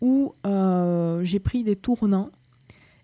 où 0.04 0.36
euh, 0.46 1.24
j'ai 1.24 1.40
pris 1.40 1.64
des 1.64 1.78
tournants. 1.78 2.30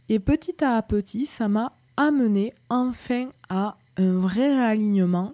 Et 0.09 0.19
petit 0.19 0.63
à 0.63 0.81
petit, 0.81 1.25
ça 1.25 1.47
m'a 1.47 1.71
amené 1.95 2.53
enfin 2.69 3.29
à 3.47 3.77
un 3.95 4.11
vrai 4.19 4.53
réalignement, 4.53 5.33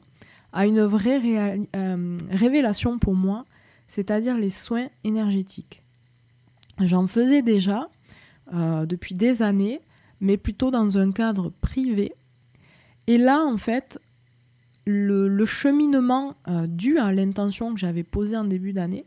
à 0.53 0.67
une 0.67 0.83
vraie 0.83 1.19
euh, 1.75 2.17
révélation 2.29 2.99
pour 2.99 3.15
moi, 3.15 3.45
c'est-à-dire 3.87 4.37
les 4.37 4.51
soins 4.51 4.87
énergétiques. 5.03 5.81
J'en 6.79 7.07
faisais 7.07 7.41
déjà 7.41 7.89
euh, 8.53 8.85
depuis 8.85 9.15
des 9.15 9.41
années, 9.41 9.81
mais 10.19 10.37
plutôt 10.37 10.69
dans 10.69 10.99
un 10.99 11.11
cadre 11.11 11.51
privé. 11.61 12.13
Et 13.07 13.17
là, 13.17 13.43
en 13.43 13.57
fait, 13.57 13.99
le, 14.85 15.27
le 15.27 15.45
cheminement 15.47 16.35
dû 16.67 16.99
à 16.99 17.11
l'intention 17.11 17.73
que 17.73 17.79
j'avais 17.79 18.03
posée 18.03 18.37
en 18.37 18.43
début 18.43 18.71
d'année, 18.71 19.05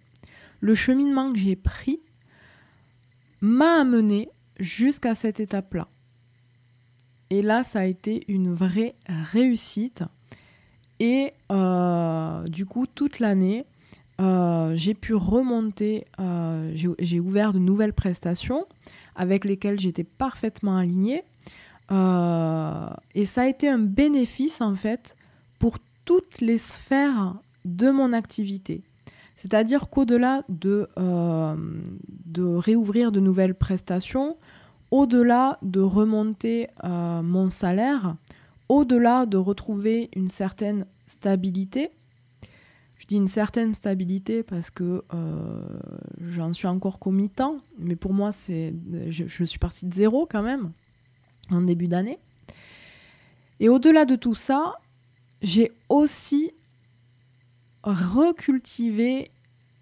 le 0.60 0.74
cheminement 0.74 1.32
que 1.32 1.38
j'ai 1.38 1.54
pris 1.54 2.00
m'a 3.40 3.80
amené 3.80 4.28
jusqu'à 4.58 5.14
cette 5.14 5.40
étape-là. 5.40 5.88
Et 7.30 7.42
là, 7.42 7.62
ça 7.62 7.80
a 7.80 7.84
été 7.84 8.24
une 8.28 8.54
vraie 8.54 8.94
réussite. 9.06 10.02
Et 11.00 11.32
euh, 11.52 12.42
du 12.44 12.66
coup, 12.66 12.86
toute 12.86 13.18
l'année, 13.18 13.66
euh, 14.20 14.72
j'ai 14.74 14.94
pu 14.94 15.14
remonter, 15.14 16.06
euh, 16.18 16.72
j'ai 16.98 17.20
ouvert 17.20 17.52
de 17.52 17.58
nouvelles 17.58 17.92
prestations 17.92 18.66
avec 19.14 19.44
lesquelles 19.44 19.78
j'étais 19.78 20.04
parfaitement 20.04 20.76
alignée. 20.76 21.22
et 21.90 23.26
ça 23.26 23.42
a 23.42 23.46
été 23.46 23.68
un 23.68 23.78
bénéfice, 23.78 24.60
en 24.60 24.74
fait, 24.74 25.16
pour 25.58 25.78
toutes 26.04 26.40
les 26.40 26.58
sphères 26.58 27.36
de 27.64 27.90
mon 27.90 28.12
activité. 28.12 28.82
C'est-à-dire 29.38 29.88
qu'au-delà 29.88 30.42
de, 30.50 30.88
euh, 30.98 31.56
de 32.26 32.44
réouvrir 32.44 33.12
de 33.12 33.20
nouvelles 33.20 33.54
prestations, 33.54 34.36
au-delà 34.90 35.58
de 35.62 35.80
remonter 35.80 36.68
euh, 36.84 37.22
mon 37.22 37.48
salaire, 37.48 38.16
au-delà 38.68 39.24
de 39.24 39.38
retrouver 39.38 40.10
une 40.14 40.28
certaine 40.28 40.84
stabilité, 41.06 41.90
dis 43.08 43.16
une 43.16 43.28
certaine 43.28 43.74
stabilité 43.74 44.42
parce 44.42 44.70
que 44.70 45.02
euh, 45.14 45.62
j'en 46.20 46.52
suis 46.52 46.68
encore 46.68 46.98
qu'au 46.98 47.10
mi-temps, 47.10 47.56
mais 47.78 47.96
pour 47.96 48.12
moi, 48.12 48.30
je, 48.30 48.72
je, 49.08 49.44
suis 49.44 49.58
partie 49.58 49.86
de 49.86 49.94
zéro 49.94 50.28
quand 50.30 50.42
même, 50.42 50.70
en 51.50 51.62
début 51.62 51.88
d'année. 51.88 52.18
Et 53.60 53.68
au-delà 53.68 54.04
de 54.04 54.14
tout 54.14 54.34
ça, 54.34 54.74
j'ai 55.42 55.72
aussi 55.88 56.52
recultivé 57.94 59.30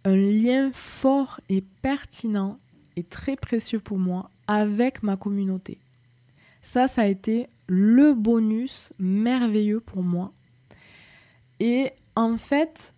un 0.04 0.16
lien 0.16 0.70
fort 0.72 1.40
et 1.48 1.62
pertinent 1.82 2.58
et 2.96 3.02
très 3.02 3.36
précieux 3.36 3.80
pour 3.80 3.98
moi 3.98 4.30
avec 4.46 5.02
ma 5.02 5.16
communauté. 5.16 5.78
Ça, 6.62 6.88
ça 6.88 7.02
a 7.02 7.06
été 7.06 7.48
le 7.68 8.14
bonus 8.14 8.92
merveilleux 8.98 9.80
pour 9.80 10.02
moi. 10.02 10.32
Et 11.60 11.92
en 12.14 12.36
fait, 12.38 12.94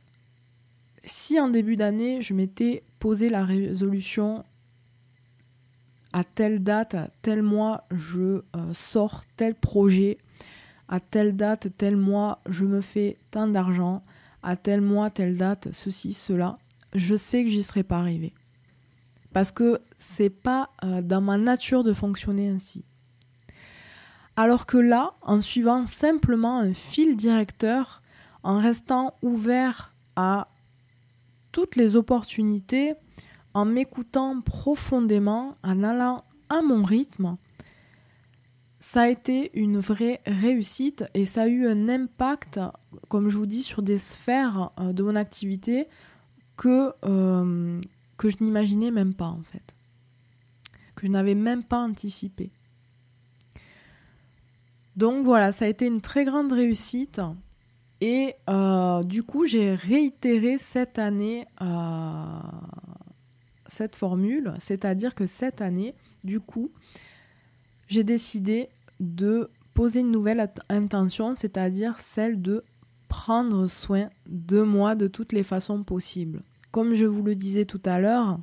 si 1.05 1.41
en 1.41 1.49
début 1.49 1.77
d'année, 1.77 2.23
je 2.23 2.35
m'étais 2.35 2.83
posé 2.99 3.29
la 3.29 3.45
résolution 3.45 4.45
à 6.13 6.25
telle 6.25 6.63
date, 6.63 6.95
à 6.95 7.09
tel 7.23 7.43
mois, 7.43 7.85
je 7.91 8.21
euh, 8.21 8.43
sors 8.73 9.23
tel 9.37 9.55
projet, 9.55 10.19
à 10.89 11.01
telle 11.01 11.37
date, 11.37 11.69
tel 11.77 11.97
mois, 11.97 12.41
je 12.49 12.65
me 12.65 12.81
fais 12.81 13.17
tant 13.31 13.47
d'argent, 13.47 14.03
à 14.43 14.57
tel 14.57 14.81
mois, 14.81 15.11
telle 15.11 15.37
date, 15.37 15.69
ceci, 15.73 16.13
cela, 16.13 16.59
je 16.95 17.17
sais 17.17 17.45
que 17.45 17.51
j'y 17.51 17.63
serais 17.63 17.83
pas 17.83 17.99
arrivé. 17.99 18.33
Parce 19.33 19.53
que 19.53 19.81
c'est 19.99 20.31
pas 20.31 20.71
euh, 20.85 21.03
dans 21.03 21.21
ma 21.21 21.37
nature 21.37 21.85
de 21.85 21.93
fonctionner 21.93 22.49
ainsi. 22.49 22.85
Alors 24.37 24.67
que 24.67 24.79
là, 24.79 25.15
en 25.23 25.41
suivant 25.41 25.85
simplement 25.87 26.59
un 26.59 26.73
fil 26.73 27.17
directeur, 27.17 28.03
en 28.43 28.59
restant 28.61 29.15
ouvert 29.23 29.93
à 30.17 30.49
toutes 31.53 31.77
les 31.77 31.97
opportunités, 31.97 32.95
en 33.55 33.65
m'écoutant 33.65 34.41
profondément, 34.41 35.57
en 35.65 35.83
allant 35.83 36.25
à 36.49 36.63
mon 36.63 36.85
rythme, 36.85 37.37
ça 38.81 39.03
a 39.03 39.09
été 39.09 39.51
une 39.59 39.81
vraie 39.81 40.21
réussite 40.27 41.05
et 41.15 41.25
ça 41.25 41.43
a 41.43 41.49
eu 41.49 41.67
un 41.67 41.89
impact, 41.89 42.61
comme 43.09 43.29
je 43.29 43.37
vous 43.37 43.47
dis, 43.47 43.63
sur 43.63 43.83
des 43.83 43.99
sphères 43.99 44.71
euh, 44.79 44.93
de 44.93 45.03
mon 45.03 45.17
activité 45.17 45.89
que, 46.57 46.93
euh, 47.05 47.81
que 48.17 48.29
je 48.29 48.37
n'imaginais 48.41 48.91
même 48.91 49.15
pas 49.15 49.27
en 49.29 49.43
fait, 49.43 49.75
que 50.95 51.07
je 51.07 51.13
n'avais 51.13 51.35
même 51.35 51.65
pas 51.65 51.81
anticipé. 51.81 52.51
Donc 54.97 55.25
voilà, 55.25 55.53
ça 55.53 55.65
a 55.65 55.69
été 55.69 55.87
une 55.87 56.01
très 56.01 56.25
grande 56.25 56.53
réussite 56.53 57.21
et 58.01 58.35
euh, 58.49 59.03
du 59.03 59.23
coup 59.23 59.45
j'ai 59.47 59.75
réitéré 59.75 60.59
cette 60.59 60.99
année 60.99 61.47
cette 63.69 63.97
formule, 63.97 64.55
c'est-à-dire 64.59 65.15
que 65.15 65.27
cette 65.27 65.61
année, 65.61 65.95
du 66.25 66.41
coup, 66.41 66.73
j'ai 67.89 68.05
décidé 68.05 68.69
de 69.01 69.51
poser 69.75 70.01
une 70.01 70.11
nouvelle 70.11 70.51
intention, 70.69 71.35
c'est-à-dire 71.37 71.99
celle 71.99 72.41
de 72.41 72.65
prendre 73.09 73.67
soin 73.67 74.11
de 74.27 74.61
moi 74.61 74.95
de 74.95 75.09
toutes 75.09 75.33
les 75.33 75.43
façons 75.43 75.83
possibles. 75.83 76.43
Comme 76.71 76.95
je 76.95 77.07
vous 77.07 77.23
le 77.23 77.35
disais 77.35 77.65
tout 77.65 77.81
à 77.85 77.99
l'heure, 77.99 78.39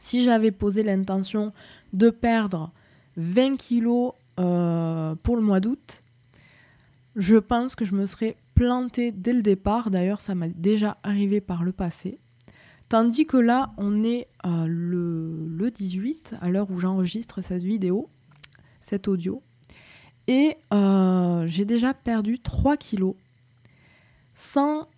si 0.00 0.24
j'avais 0.24 0.50
posé 0.50 0.82
l'intention 0.82 1.52
de 1.92 2.10
perdre 2.10 2.72
20 3.16 3.56
kilos 3.56 4.12
euh, 4.40 5.14
pour 5.22 5.36
le 5.36 5.42
mois 5.42 5.60
d'août, 5.60 6.02
je 7.14 7.36
pense 7.36 7.76
que 7.76 7.84
je 7.84 7.94
me 7.94 8.06
serais 8.06 8.36
plantée 8.54 9.12
dès 9.12 9.34
le 9.34 9.42
départ. 9.42 9.90
D'ailleurs, 9.90 10.20
ça 10.20 10.34
m'a 10.34 10.48
déjà 10.48 10.96
arrivé 11.02 11.40
par 11.40 11.62
le 11.62 11.72
passé. 11.72 12.18
Tandis 12.88 13.26
que 13.26 13.36
là, 13.36 13.72
on 13.76 14.02
est 14.04 14.28
euh, 14.46 14.66
le, 14.66 15.46
le 15.48 15.70
18, 15.70 16.36
à 16.40 16.48
l'heure 16.48 16.70
où 16.70 16.78
j'enregistre 16.78 17.42
cette 17.42 17.62
vidéo 17.62 18.08
cet 18.82 19.08
audio. 19.08 19.42
Et 20.26 20.56
euh, 20.72 21.46
j'ai 21.46 21.64
déjà 21.64 21.94
perdu 21.94 22.38
3 22.38 22.76
kilos 22.76 23.14
sans 24.34 24.88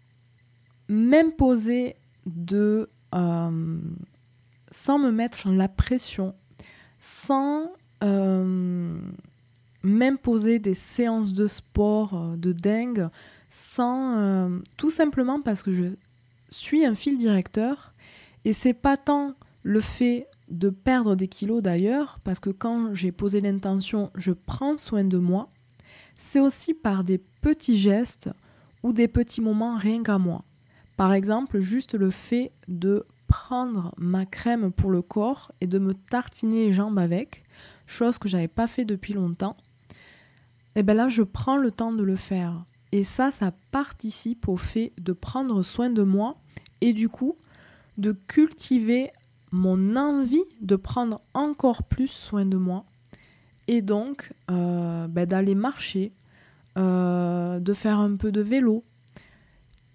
même 0.88 1.32
poser 1.32 1.96
de... 2.26 2.88
Euh, 3.14 3.78
sans 4.70 4.98
me 4.98 5.12
mettre 5.12 5.48
la 5.48 5.68
pression, 5.68 6.34
sans 6.98 7.70
euh, 8.02 8.98
même 9.84 10.18
poser 10.18 10.58
des 10.58 10.74
séances 10.74 11.32
de 11.32 11.46
sport 11.46 12.36
de 12.36 12.52
dingue, 12.52 13.08
sans 13.50 14.50
tout 14.76 14.90
simplement 14.90 15.40
parce 15.40 15.62
que 15.62 15.70
je 15.70 15.90
suis 16.48 16.84
un 16.84 16.96
fil 16.96 17.16
directeur 17.16 17.94
et 18.44 18.52
c'est 18.52 18.74
pas 18.74 18.96
tant 18.96 19.34
le 19.62 19.80
fait 19.80 20.26
de 20.48 20.68
perdre 20.68 21.14
des 21.16 21.28
kilos 21.28 21.62
d'ailleurs, 21.62 22.18
parce 22.24 22.40
que 22.40 22.50
quand 22.50 22.94
j'ai 22.94 23.12
posé 23.12 23.40
l'intention, 23.40 24.10
je 24.14 24.32
prends 24.32 24.76
soin 24.78 25.04
de 25.04 25.18
moi, 25.18 25.50
c'est 26.16 26.40
aussi 26.40 26.74
par 26.74 27.04
des 27.04 27.18
petits 27.18 27.76
gestes 27.76 28.30
ou 28.82 28.92
des 28.92 29.08
petits 29.08 29.40
moments 29.40 29.76
rien 29.76 30.02
qu'à 30.02 30.18
moi. 30.18 30.44
Par 30.96 31.12
exemple, 31.12 31.60
juste 31.60 31.94
le 31.94 32.10
fait 32.10 32.52
de 32.68 33.06
prendre 33.26 33.94
ma 33.96 34.26
crème 34.26 34.70
pour 34.70 34.90
le 34.90 35.02
corps 35.02 35.50
et 35.60 35.66
de 35.66 35.78
me 35.78 35.94
tartiner 35.94 36.66
les 36.66 36.72
jambes 36.72 36.98
avec, 36.98 37.42
chose 37.86 38.18
que 38.18 38.28
j'avais 38.28 38.48
pas 38.48 38.66
fait 38.66 38.84
depuis 38.84 39.14
longtemps. 39.14 39.56
Et 40.76 40.80
eh 40.80 40.82
bien 40.82 40.94
là, 40.94 41.08
je 41.08 41.22
prends 41.22 41.56
le 41.56 41.70
temps 41.70 41.92
de 41.92 42.02
le 42.02 42.16
faire. 42.16 42.64
Et 42.92 43.02
ça, 43.02 43.32
ça 43.32 43.52
participe 43.70 44.48
au 44.48 44.56
fait 44.56 44.92
de 45.00 45.12
prendre 45.12 45.62
soin 45.62 45.90
de 45.90 46.02
moi 46.02 46.36
et 46.80 46.92
du 46.92 47.08
coup 47.08 47.36
de 47.96 48.12
cultiver 48.12 49.10
mon 49.54 49.94
envie 49.94 50.42
de 50.60 50.74
prendre 50.74 51.20
encore 51.32 51.84
plus 51.84 52.08
soin 52.08 52.44
de 52.44 52.56
moi 52.56 52.84
et 53.68 53.82
donc 53.82 54.32
euh, 54.50 55.06
ben, 55.06 55.26
d'aller 55.26 55.54
marcher, 55.54 56.12
euh, 56.76 57.60
de 57.60 57.72
faire 57.72 58.00
un 58.00 58.16
peu 58.16 58.32
de 58.32 58.40
vélo 58.40 58.82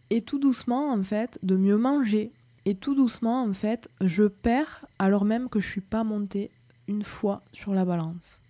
et 0.10 0.22
tout 0.22 0.40
doucement 0.40 0.94
en 0.94 1.04
fait 1.04 1.38
de 1.44 1.58
mieux 1.58 1.78
manger 1.78 2.32
et 2.64 2.74
tout 2.74 2.96
doucement 2.96 3.44
en 3.44 3.54
fait 3.54 3.90
je 4.00 4.24
perds 4.24 4.86
alors 4.98 5.26
même 5.26 5.50
que 5.50 5.60
je 5.60 5.68
suis 5.68 5.82
pas 5.82 6.06
montée 6.06 6.52
une 6.88 7.04
fois 7.04 7.44
sur 7.52 7.74
la 7.74 7.84
balance. 7.84 8.42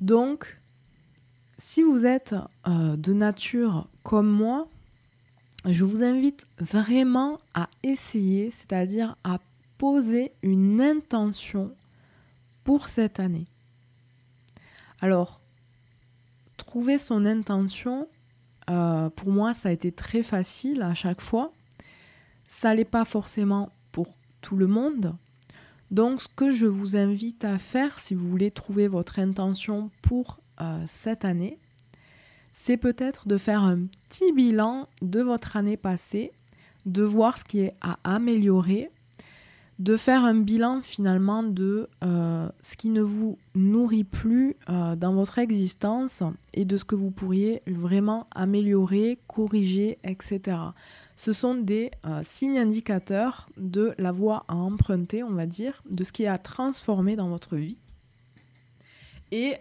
Donc 0.00 0.60
si 1.58 1.82
vous 1.84 2.06
êtes 2.06 2.34
euh, 2.66 2.96
de 2.96 3.12
nature 3.12 3.86
comme 4.02 4.28
moi, 4.28 4.68
je 5.64 5.84
vous 5.84 6.02
invite 6.02 6.46
vraiment 6.58 7.40
à 7.54 7.68
essayer, 7.82 8.50
c'est-à-dire 8.50 9.16
à 9.24 9.38
poser 9.76 10.32
une 10.42 10.80
intention 10.80 11.72
pour 12.64 12.88
cette 12.88 13.20
année. 13.20 13.46
Alors, 15.00 15.40
trouver 16.56 16.98
son 16.98 17.24
intention, 17.24 18.08
euh, 18.68 19.08
pour 19.10 19.30
moi, 19.30 19.54
ça 19.54 19.70
a 19.70 19.72
été 19.72 19.92
très 19.92 20.22
facile 20.22 20.82
à 20.82 20.94
chaque 20.94 21.20
fois. 21.20 21.52
Ça 22.48 22.74
n'est 22.74 22.84
pas 22.84 23.04
forcément 23.04 23.70
pour 23.92 24.08
tout 24.40 24.56
le 24.56 24.66
monde. 24.66 25.14
Donc, 25.90 26.20
ce 26.20 26.28
que 26.28 26.50
je 26.50 26.66
vous 26.66 26.96
invite 26.96 27.44
à 27.44 27.56
faire, 27.58 27.98
si 27.98 28.14
vous 28.14 28.28
voulez 28.28 28.50
trouver 28.50 28.88
votre 28.88 29.18
intention 29.18 29.90
pour 30.02 30.38
euh, 30.60 30.84
cette 30.86 31.24
année, 31.24 31.58
c'est 32.60 32.76
peut-être 32.76 33.28
de 33.28 33.38
faire 33.38 33.62
un 33.62 33.86
petit 34.08 34.32
bilan 34.32 34.88
de 35.00 35.20
votre 35.20 35.56
année 35.56 35.76
passée, 35.76 36.32
de 36.86 37.04
voir 37.04 37.38
ce 37.38 37.44
qui 37.44 37.60
est 37.60 37.76
à 37.80 38.00
améliorer, 38.02 38.90
de 39.78 39.96
faire 39.96 40.24
un 40.24 40.34
bilan 40.34 40.80
finalement 40.82 41.44
de 41.44 41.88
euh, 42.02 42.48
ce 42.60 42.76
qui 42.76 42.88
ne 42.88 43.00
vous 43.00 43.38
nourrit 43.54 44.02
plus 44.02 44.56
euh, 44.68 44.96
dans 44.96 45.14
votre 45.14 45.38
existence 45.38 46.24
et 46.52 46.64
de 46.64 46.76
ce 46.76 46.84
que 46.84 46.96
vous 46.96 47.12
pourriez 47.12 47.62
vraiment 47.68 48.26
améliorer, 48.32 49.20
corriger, 49.28 49.98
etc. 50.02 50.58
Ce 51.14 51.32
sont 51.32 51.54
des 51.54 51.92
euh, 52.06 52.22
signes 52.24 52.58
indicateurs 52.58 53.48
de 53.56 53.94
la 53.98 54.10
voie 54.10 54.44
à 54.48 54.56
emprunter, 54.56 55.22
on 55.22 55.30
va 55.30 55.46
dire, 55.46 55.80
de 55.88 56.02
ce 56.02 56.10
qui 56.10 56.24
est 56.24 56.26
à 56.26 56.38
transformer 56.38 57.14
dans 57.14 57.28
votre 57.28 57.54
vie. 57.54 57.78
Et 59.30 59.54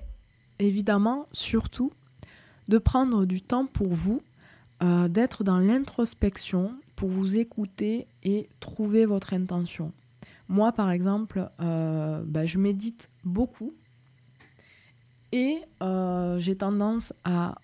évidemment, 0.58 1.28
surtout, 1.32 1.92
de 2.68 2.78
prendre 2.78 3.26
du 3.26 3.42
temps 3.42 3.66
pour 3.66 3.94
vous, 3.94 4.22
euh, 4.84 5.08
d'être 5.08 5.44
dans 5.44 5.60
l'introspection 5.60 6.74
pour 6.96 7.10
vous 7.10 7.38
écouter 7.38 8.08
et 8.24 8.48
trouver 8.60 9.06
votre 9.06 9.34
intention. 9.34 9.92
Moi, 10.50 10.72
par 10.72 10.92
exemple, 10.92 11.50
euh, 11.60 12.22
bah, 12.26 12.46
je 12.46 12.58
médite 12.58 13.10
beaucoup 13.24 13.74
et 15.32 15.58
euh, 15.82 16.40
j'ai 16.40 16.56
tendance 16.56 17.14
à 17.24 17.56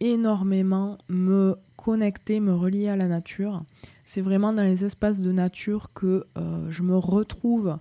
énormément 0.00 0.98
me 1.08 1.56
connecter, 1.76 2.40
me 2.40 2.54
relier 2.54 2.88
à 2.88 2.96
la 2.96 3.08
nature. 3.08 3.62
C'est 4.04 4.20
vraiment 4.20 4.52
dans 4.52 4.62
les 4.62 4.84
espaces 4.84 5.20
de 5.20 5.32
nature 5.32 5.92
que 5.92 6.26
je 6.68 6.82
me 6.82 6.96
retrouve 6.96 7.78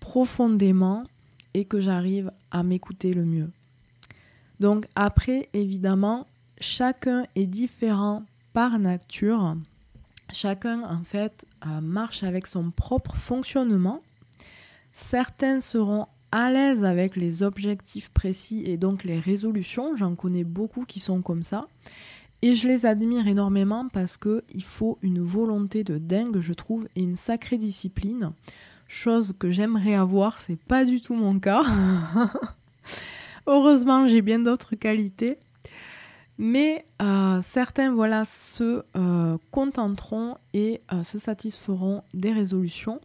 profondément 0.00 1.04
et 1.54 1.64
que 1.64 1.80
j'arrive 1.80 2.30
à 2.50 2.62
m'écouter 2.62 3.14
le 3.14 3.24
mieux. 3.24 3.50
Donc 4.60 4.86
après, 4.94 5.48
évidemment, 5.52 6.26
chacun 6.58 7.26
est 7.34 7.46
différent 7.46 8.22
par 8.52 8.78
nature. 8.78 9.56
Chacun, 10.32 10.82
en 10.82 11.02
fait, 11.02 11.46
euh, 11.66 11.80
marche 11.80 12.22
avec 12.22 12.46
son 12.46 12.70
propre 12.70 13.16
fonctionnement. 13.16 14.02
Certains 14.92 15.60
seront 15.60 16.06
à 16.32 16.50
l'aise 16.50 16.84
avec 16.84 17.14
les 17.16 17.42
objectifs 17.42 18.10
précis 18.10 18.64
et 18.66 18.76
donc 18.76 19.04
les 19.04 19.18
résolutions. 19.18 19.96
J'en 19.96 20.14
connais 20.14 20.44
beaucoup 20.44 20.84
qui 20.84 21.00
sont 21.00 21.22
comme 21.22 21.42
ça. 21.42 21.66
Et 22.42 22.54
je 22.54 22.66
les 22.68 22.84
admire 22.84 23.26
énormément 23.26 23.88
parce 23.88 24.16
qu'il 24.16 24.62
faut 24.62 24.98
une 25.02 25.20
volonté 25.20 25.82
de 25.84 25.98
dingue, 25.98 26.40
je 26.40 26.52
trouve, 26.52 26.86
et 26.96 27.00
une 27.00 27.16
sacrée 27.16 27.56
discipline. 27.56 28.32
Chose 28.86 29.32
que 29.38 29.50
j'aimerais 29.50 29.94
avoir, 29.94 30.40
c'est 30.40 30.60
pas 30.60 30.84
du 30.84 31.00
tout 31.00 31.14
mon 31.14 31.38
cas. 31.38 31.62
Heureusement, 33.46 34.08
j'ai 34.08 34.22
bien 34.22 34.38
d'autres 34.38 34.74
qualités. 34.74 35.38
Mais 36.38 36.84
euh, 37.00 37.40
certains 37.42 37.92
voilà, 37.92 38.24
se 38.24 38.82
euh, 38.96 39.38
contenteront 39.50 40.36
et 40.52 40.80
euh, 40.92 41.02
se 41.04 41.18
satisferont 41.18 42.02
des 42.12 42.32
résolutions. 42.32 43.00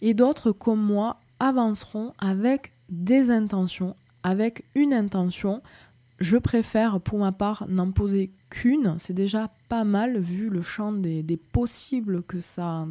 Et 0.00 0.14
d'autres, 0.14 0.52
comme 0.52 0.82
moi, 0.82 1.20
avanceront 1.38 2.12
avec 2.18 2.72
des 2.88 3.30
intentions, 3.30 3.94
avec 4.22 4.64
une 4.74 4.92
intention. 4.92 5.62
Je 6.18 6.36
préfère 6.36 7.00
pour 7.00 7.18
ma 7.18 7.32
part 7.32 7.66
n'en 7.68 7.92
poser 7.92 8.32
qu'une. 8.50 8.96
C'est 8.98 9.12
déjà 9.12 9.50
pas 9.68 9.84
mal 9.84 10.18
vu 10.18 10.48
le 10.48 10.62
champ 10.62 10.92
des, 10.92 11.38
possibles 11.52 12.22
que, 12.22 12.40
ça, 12.40 12.86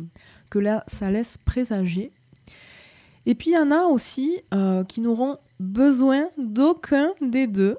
que 0.50 0.60
là, 0.60 0.84
ça 0.88 1.12
laisse 1.12 1.38
présager. 1.38 2.12
Et 3.26 3.34
puis 3.34 3.52
il 3.52 3.54
y 3.54 3.58
en 3.58 3.72
a 3.72 3.86
aussi 3.86 4.42
qui 4.88 5.02
n'auront 5.02 5.40
besoin 5.60 6.30
d'aucun 6.38 7.14
des 7.22 7.48
deux. 7.48 7.78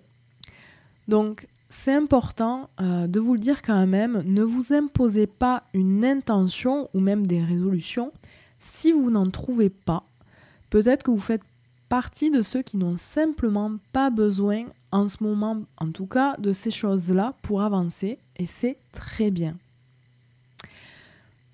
Donc 1.09 1.47
c'est 1.69 1.93
important 1.93 2.71
euh, 2.81 3.07
de 3.07 3.21
vous 3.21 3.35
le 3.35 3.41
dire 3.41 3.63
quand 3.63 3.87
même, 3.87 4.23
ne 4.25 4.43
vous 4.43 4.73
imposez 4.73 5.27
pas 5.27 5.65
une 5.75 6.05
intention 6.05 6.89
ou 6.95 7.01
même 7.01 7.27
des 7.27 7.43
résolutions 7.43 8.13
si 8.59 8.93
vous 8.93 9.11
n'en 9.11 9.31
trouvez 9.31 9.71
pas. 9.71 10.05
Peut-être 10.71 11.03
que 11.03 11.11
vous 11.11 11.21
faites 11.21 11.43
partie 11.89 12.31
de 12.31 12.43
ceux 12.43 12.63
qui 12.63 12.77
n'ont 12.77 12.97
simplement 12.97 13.73
pas 13.93 14.11
besoin 14.11 14.65
en 14.91 15.09
ce 15.09 15.23
moment, 15.23 15.63
en 15.79 15.91
tout 15.91 16.07
cas, 16.07 16.35
de 16.39 16.53
ces 16.53 16.71
choses-là 16.71 17.35
pour 17.43 17.63
avancer 17.63 18.19
et 18.37 18.47
c'est 18.47 18.79
très 18.93 19.31
bien. 19.31 19.57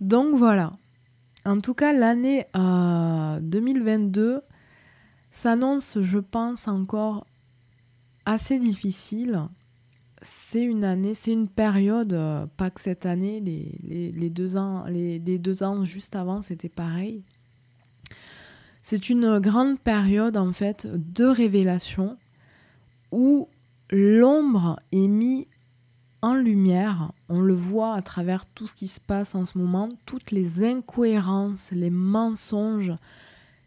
Donc 0.00 0.34
voilà. 0.36 0.72
En 1.44 1.60
tout 1.60 1.74
cas, 1.74 1.92
l'année 1.92 2.46
2022 2.54 4.22
euh, 4.22 4.40
s'annonce, 5.32 6.00
je 6.00 6.18
pense, 6.18 6.68
encore 6.68 7.26
assez 8.24 8.60
difficile 8.60 9.48
c'est 10.22 10.62
une 10.62 10.84
année, 10.84 11.14
c'est 11.14 11.32
une 11.32 11.48
période, 11.48 12.12
euh, 12.12 12.46
pas 12.56 12.70
que 12.70 12.80
cette 12.80 13.06
année, 13.06 13.40
les, 13.40 14.30
deux, 14.30 14.56
ans, 14.56 14.84
les, 14.86 15.18
deux 15.18 15.62
ans 15.62 15.84
juste 15.84 16.16
avant, 16.16 16.42
c'était 16.42 16.68
pareil. 16.68 17.22
C'est 18.82 19.10
une 19.10 19.38
grande 19.38 19.78
période 19.78 20.36
en 20.36 20.52
fait 20.52 20.88
de 20.92 21.24
révélation 21.24 22.16
où 23.10 23.48
l'ombre 23.90 24.80
est 24.92 25.08
mise 25.08 25.46
en 26.20 26.34
lumière. 26.34 27.12
On 27.28 27.40
le 27.40 27.54
voit 27.54 27.94
à 27.94 28.02
travers 28.02 28.46
tout 28.46 28.66
ce 28.66 28.74
qui 28.74 28.88
se 28.88 29.00
passe 29.00 29.34
en 29.34 29.44
ce 29.44 29.58
moment, 29.58 29.88
toutes 30.06 30.30
les 30.30 30.64
incohérences, 30.64 31.70
les 31.72 31.90
mensonges 31.90 32.92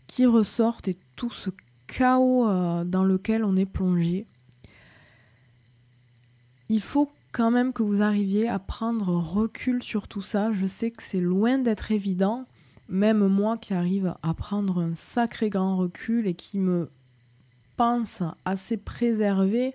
qui 0.07 0.25
ressortent 0.25 0.87
et 0.87 0.97
tout 1.15 1.31
ce 1.31 1.49
chaos 1.87 2.47
euh, 2.47 2.83
dans 2.83 3.03
lequel 3.03 3.43
on 3.43 3.55
est 3.55 3.65
plongé 3.65 4.25
il 6.69 6.81
faut 6.81 7.11
quand 7.31 7.51
même 7.51 7.73
que 7.73 7.83
vous 7.83 8.01
arriviez 8.01 8.47
à 8.47 8.59
prendre 8.59 9.09
recul 9.09 9.83
sur 9.83 10.07
tout 10.07 10.21
ça. 10.21 10.51
Je 10.53 10.65
sais 10.65 10.91
que 10.91 11.03
c'est 11.03 11.19
loin 11.19 11.57
d'être 11.57 11.91
évident, 11.91 12.45
même 12.87 13.27
moi 13.27 13.57
qui 13.57 13.73
arrive 13.73 14.13
à 14.23 14.33
prendre 14.33 14.81
un 14.81 14.95
sacré 14.95 15.49
grand 15.49 15.77
recul 15.77 16.27
et 16.27 16.33
qui 16.33 16.59
me 16.59 16.89
pense 17.75 18.23
assez 18.45 18.77
préservé, 18.77 19.73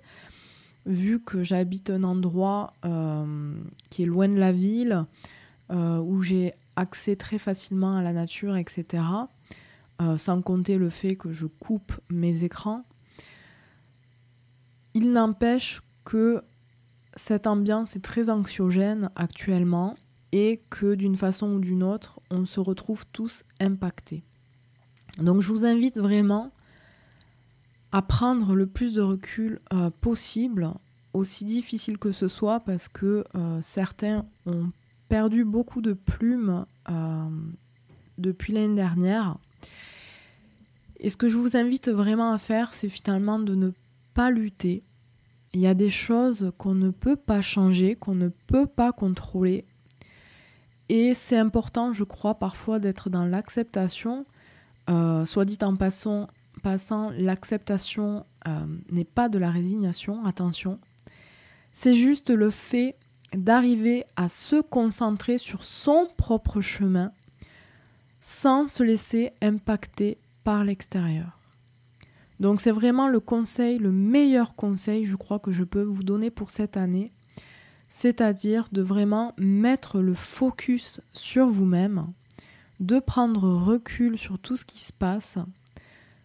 vu 0.87 1.21
que 1.21 1.43
j'habite 1.43 1.91
un 1.91 2.03
endroit 2.03 2.73
euh, 2.85 3.55
qui 3.91 4.05
est 4.05 4.07
loin 4.07 4.29
de 4.29 4.39
la 4.39 4.53
ville, 4.53 5.05
euh, 5.71 5.99
où 5.99 6.23
j'ai 6.23 6.55
accès 6.77 7.15
très 7.15 7.39
facilement 7.39 7.97
à 7.97 8.03
la 8.03 8.15
nature, 8.15 8.57
etc. 8.57 9.03
Euh, 10.01 10.17
sans 10.17 10.41
compter 10.41 10.79
le 10.79 10.89
fait 10.89 11.15
que 11.15 11.31
je 11.31 11.47
coupe 11.47 11.93
mes 12.11 12.43
écrans. 12.43 12.87
Il 14.95 15.13
n'empêche 15.13 15.83
que 16.07 16.43
cette 17.15 17.47
ambiance 17.47 17.97
est 17.97 18.01
très 18.01 18.31
anxiogène 18.31 19.11
actuellement 19.15 19.99
et 20.33 20.63
que 20.71 20.95
d'une 20.95 21.17
façon 21.17 21.49
ou 21.49 21.61
d'une 21.61 21.83
autre, 21.83 22.19
on 22.31 22.47
se 22.47 22.61
retrouve 22.61 23.05
tous 23.13 23.45
impactés. 23.61 24.23
Donc 25.19 25.43
je 25.43 25.49
vous 25.49 25.67
invite 25.67 25.99
vraiment 25.99 26.51
à 27.93 28.01
prendre 28.01 28.55
le 28.55 28.67
plus 28.67 28.95
de 28.95 29.03
recul 29.03 29.59
euh, 29.75 29.91
possible, 30.01 30.71
aussi 31.13 31.45
difficile 31.45 31.99
que 31.99 32.13
ce 32.13 32.29
soit, 32.29 32.61
parce 32.61 32.89
que 32.89 33.25
euh, 33.35 33.61
certains 33.61 34.25
ont 34.47 34.71
perdu 35.11 35.45
beaucoup 35.45 35.83
de 35.83 35.93
plumes 35.93 36.65
depuis 38.17 38.53
l'année 38.55 38.77
dernière. 38.77 39.37
Et 41.01 41.09
ce 41.11 41.17
que 41.17 41.29
je 41.29 41.37
vous 41.37 41.57
invite 41.57 41.89
vraiment 41.89 42.33
à 42.33 42.39
faire, 42.39 42.75
c'est 42.75 42.91
finalement 42.91 43.39
de 43.39 43.55
ne 43.55 43.71
pas 44.15 44.31
lutter, 44.31 44.85
il 45.53 45.61
y 45.61 45.67
a 45.67 45.75
des 45.75 45.91
choses 45.91 46.53
qu'on 46.59 46.75
ne 46.75 46.91
peut 46.91 47.17
pas 47.17 47.41
changer, 47.41 47.97
qu'on 47.97 48.15
ne 48.15 48.29
peut 48.29 48.67
pas 48.67 48.93
contrôler. 48.93 49.65
Et 50.89 51.15
c'est 51.15 51.39
important, 51.39 51.93
je 51.93 52.05
crois, 52.05 52.35
parfois 52.35 52.79
d'être 52.79 53.11
dans 53.11 53.25
l'acceptation. 53.25 54.27
Euh, 54.89 55.25
soit 55.25 55.45
dit 55.45 55.59
en 55.63 55.75
passant, 55.75 56.29
passant 56.63 57.11
l'acceptation 57.11 58.25
euh, 58.47 58.67
n'est 58.91 59.05
pas 59.05 59.29
de 59.29 59.39
la 59.39 59.51
résignation, 59.51 60.25
attention. 60.25 60.79
C'est 61.73 61.95
juste 61.95 62.31
le 62.31 62.51
fait 62.51 62.97
d'arriver 63.33 64.05
à 64.17 64.29
se 64.29 64.61
concentrer 64.61 65.39
sur 65.39 65.65
son 65.65 66.09
propre 66.17 66.61
chemin 66.61 67.13
sans 68.21 68.69
se 68.69 68.83
laisser 68.83 69.33
impacter 69.41 70.19
par 70.45 70.65
l'extérieur. 70.65 71.39
Donc 72.41 72.61
c'est 72.61 72.71
vraiment 72.71 73.09
le 73.09 73.21
conseil, 73.21 73.79
le 73.79 73.93
meilleur 73.93 74.55
conseil, 74.55 75.05
je 75.05 75.17
crois, 75.17 75.39
que 75.39 75.53
je 75.53 75.63
peux 75.63 75.83
vous 75.83 76.03
donner 76.03 76.31
pour 76.31 76.51
cette 76.51 76.77
année. 76.77 77.13
C'est-à-dire 77.91 78.69
de 78.73 78.83
vraiment 78.83 79.35
mettre 79.37 80.01
le 80.01 80.15
focus 80.15 81.01
sur 81.13 81.49
vous-même, 81.49 82.07
de 82.79 82.99
prendre 82.99 83.49
recul 83.49 84.17
sur 84.17 84.39
tout 84.39 84.57
ce 84.57 84.65
qui 84.65 84.79
se 84.79 84.93
passe, 84.93 85.39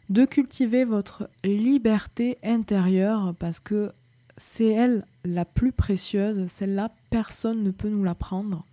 de 0.09 0.25
cultiver 0.25 0.85
votre 0.85 1.29
liberté 1.43 2.37
intérieure 2.43 3.33
parce 3.39 3.59
que 3.59 3.91
c'est 4.37 4.69
elle 4.69 5.05
la 5.23 5.43
plus 5.45 5.71
précieuse, 5.71 6.47
celle-là, 6.47 6.91
personne 7.09 7.63
ne 7.63 7.71
peut 7.71 7.89
nous 7.89 8.03
la 8.03 8.15
prendre. 8.15 8.65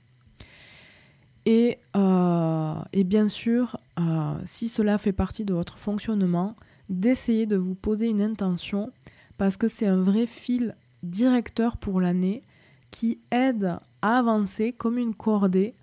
Et, 1.45 1.79
euh, 1.97 2.75
bien 2.95 3.29
sûr, 3.29 3.79
euh, 3.99 4.35
si 4.47 4.69
cela 4.69 4.99
fait 4.99 5.13
partie 5.13 5.45
de 5.45 5.55
votre 5.55 5.79
fonctionnement, 5.79 6.57
d'essayer 6.89 7.47
de 7.47 7.57
vous 7.57 7.75
poser 7.75 8.09
une 8.09 8.23
intention 8.23 8.93
parce 9.39 9.57
que 9.57 9.67
c'est 9.69 9.87
un 9.87 10.03
vrai 10.03 10.27
fil 10.27 10.77
directeur 11.03 11.77
pour 11.77 12.01
l'année 12.01 12.43
qui 12.91 13.19
aide 13.31 13.79
à 14.03 14.19
avancer 14.19 14.73
comme 14.73 14.99
une 14.99 15.15
cordée. 15.15 15.75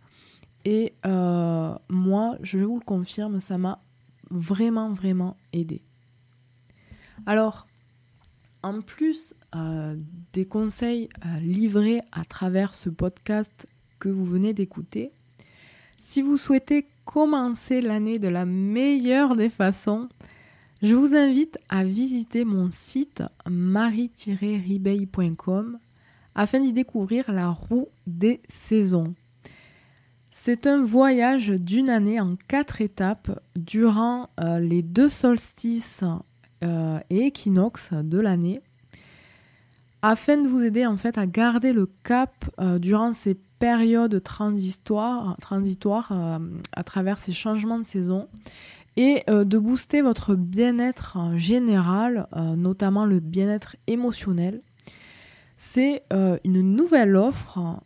Et 0.65 0.93
euh, 1.05 1.73
moi, 1.89 2.37
je 2.41 2.59
vous 2.59 2.79
le 2.79 2.85
confirme, 2.85 3.39
ça 3.39 3.57
m'a 3.57 3.81
vraiment, 4.29 4.91
vraiment 4.91 5.35
aidé. 5.51 5.81
Alors, 7.25 7.65
en 8.61 8.81
plus 8.81 9.33
des 10.33 10.45
conseils 10.45 11.09
livrés 11.41 12.01
à 12.11 12.23
travers 12.23 12.73
ce 12.75 12.89
podcast 12.89 13.67
que 13.99 14.09
vous 14.09 14.25
venez 14.25 14.53
d'écouter, 14.53 15.11
si 16.01 16.21
vous 16.21 16.37
souhaitez 16.37 16.85
commencer 17.05 17.81
l'année 17.81 18.19
de 18.19 18.27
la 18.27 18.45
meilleure 18.45 19.35
des 19.35 19.49
façons, 19.49 20.07
je 20.81 20.95
vous 20.95 21.13
invite 21.15 21.57
à 21.67 21.83
visiter 21.83 22.45
mon 22.45 22.69
site 22.71 23.23
marie-ribeil.com 23.49 25.77
afin 26.35 26.59
d'y 26.59 26.73
découvrir 26.73 27.31
la 27.31 27.49
roue 27.49 27.87
des 28.07 28.39
saisons. 28.47 29.15
C'est 30.31 30.67
un 30.67 30.83
voyage 30.83 31.49
d'une 31.49 31.89
année 31.89 32.21
en 32.21 32.35
quatre 32.47 32.81
étapes 32.81 33.41
durant 33.57 34.29
euh, 34.39 34.59
les 34.59 34.83
deux 34.83 35.09
solstices 35.09 36.03
euh, 36.63 36.99
et 37.09 37.25
équinoxes 37.25 37.93
de 37.93 38.19
l'année 38.19 38.61
afin 40.01 40.37
de 40.37 40.47
vous 40.47 40.63
aider 40.63 40.85
en 40.85 40.97
fait 40.97 41.17
à 41.17 41.25
garder 41.25 41.73
le 41.73 41.89
cap 42.03 42.45
euh, 42.59 42.79
durant 42.79 43.11
ces 43.11 43.37
périodes 43.59 44.21
transitoires, 44.23 45.37
transitoires 45.41 46.39
à 46.73 46.83
travers 46.83 47.17
ces 47.17 47.31
changements 47.31 47.79
de 47.79 47.87
saison. 47.87 48.27
Et 48.97 49.23
euh, 49.29 49.45
de 49.45 49.57
booster 49.57 50.01
votre 50.01 50.35
bien-être 50.35 51.17
général, 51.35 52.27
euh, 52.35 52.55
notamment 52.55 53.05
le 53.05 53.19
bien-être 53.19 53.77
émotionnel. 53.87 54.61
C'est 55.55 56.03
une 56.45 56.61
nouvelle 56.61 57.17
offre 57.17 57.81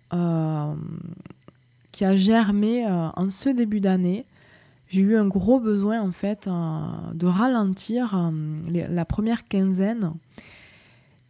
qui 1.91 2.05
a 2.05 2.15
germé 2.15 2.85
en 2.87 3.31
ce 3.31 3.49
début 3.49 3.79
d'année. 3.79 4.25
J'ai 4.89 5.01
eu 5.01 5.17
un 5.17 5.25
gros 5.25 5.59
besoin 5.59 5.99
en 5.99 6.11
fait 6.11 6.47
de 6.47 7.25
ralentir 7.25 8.31
la 8.69 9.05
première 9.05 9.47
quinzaine 9.47 10.13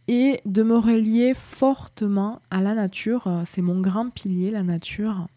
et 0.07 0.41
de 0.45 0.63
me 0.63 0.77
relier 0.77 1.33
fortement 1.33 2.41
à 2.51 2.61
la 2.61 2.73
nature. 2.73 3.41
C'est 3.45 3.61
mon 3.61 3.79
grand 3.79 4.09
pilier, 4.09 4.51
la 4.51 4.63
nature. 4.63 5.27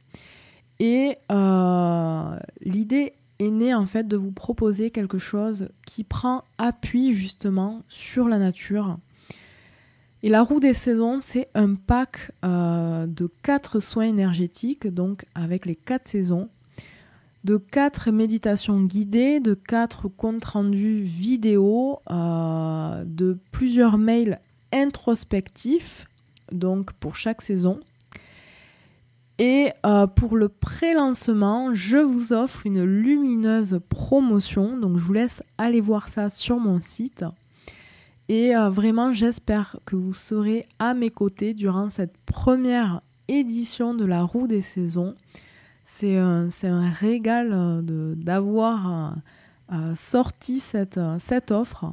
Et 0.78 1.16
euh, 1.30 2.38
l'idée 2.60 3.14
est 3.38 3.50
née 3.50 3.74
en 3.74 3.86
fait 3.86 4.06
de 4.06 4.16
vous 4.16 4.32
proposer 4.32 4.90
quelque 4.90 5.18
chose 5.18 5.68
qui 5.86 6.04
prend 6.04 6.44
appui 6.58 7.12
justement 7.12 7.82
sur 7.88 8.28
la 8.28 8.38
nature. 8.38 8.98
Et 10.22 10.28
la 10.28 10.42
roue 10.42 10.60
des 10.60 10.74
saisons, 10.74 11.20
c'est 11.20 11.48
un 11.54 11.74
pack 11.74 12.32
euh, 12.44 13.06
de 13.06 13.30
quatre 13.42 13.80
soins 13.80 14.06
énergétiques, 14.06 14.86
donc 14.86 15.24
avec 15.34 15.66
les 15.66 15.76
quatre 15.76 16.08
saisons, 16.08 16.48
de 17.44 17.58
quatre 17.58 18.10
méditations 18.10 18.82
guidées, 18.82 19.40
de 19.40 19.54
quatre 19.54 20.08
comptes 20.08 20.44
rendus 20.44 21.02
vidéo, 21.02 22.00
euh, 22.10 23.04
de 23.06 23.38
plusieurs 23.52 23.98
mails 23.98 24.40
introspectif, 24.72 26.06
donc 26.52 26.92
pour 26.94 27.16
chaque 27.16 27.42
saison. 27.42 27.80
Et 29.38 29.70
euh, 29.84 30.06
pour 30.06 30.36
le 30.36 30.48
pré-lancement, 30.48 31.74
je 31.74 31.98
vous 31.98 32.32
offre 32.32 32.64
une 32.64 32.82
lumineuse 32.84 33.80
promotion. 33.90 34.78
Donc 34.78 34.98
je 34.98 35.04
vous 35.04 35.12
laisse 35.12 35.42
aller 35.58 35.80
voir 35.80 36.08
ça 36.08 36.30
sur 36.30 36.58
mon 36.58 36.80
site. 36.80 37.24
Et 38.28 38.56
euh, 38.56 38.70
vraiment, 38.70 39.12
j'espère 39.12 39.76
que 39.84 39.94
vous 39.94 40.14
serez 40.14 40.66
à 40.78 40.94
mes 40.94 41.10
côtés 41.10 41.52
durant 41.52 41.90
cette 41.90 42.16
première 42.24 43.02
édition 43.28 43.94
de 43.94 44.06
la 44.06 44.22
roue 44.22 44.46
des 44.46 44.62
saisons. 44.62 45.14
C'est 45.84 46.16
un, 46.16 46.48
un, 46.62 46.90
régal 46.90 47.50
euh, 47.52 48.14
d'avoir 48.16 49.14
sorti 49.94 50.60
cette, 50.60 51.00
cette 51.18 51.50
offre. 51.50 51.92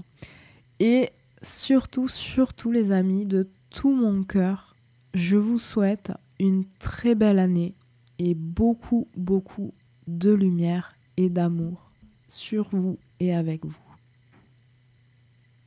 Et 0.79 1.09
surtout, 1.43 2.07
surtout 2.07 2.71
les 2.71 2.91
amis, 2.91 3.25
de 3.25 3.47
tout 3.69 3.93
mon 3.93 4.23
cœur, 4.23 4.75
je 5.13 5.37
vous 5.37 5.59
souhaite 5.59 6.11
une 6.39 6.65
très 6.79 7.15
belle 7.15 7.39
année 7.39 7.75
et 8.17 8.33
beaucoup, 8.33 9.07
beaucoup 9.15 9.73
de 10.07 10.31
lumière 10.31 10.93
et 11.17 11.29
d'amour 11.29 11.91
sur 12.27 12.69
vous 12.71 12.97
et 13.19 13.33
avec 13.33 13.65
vous. 13.65 13.82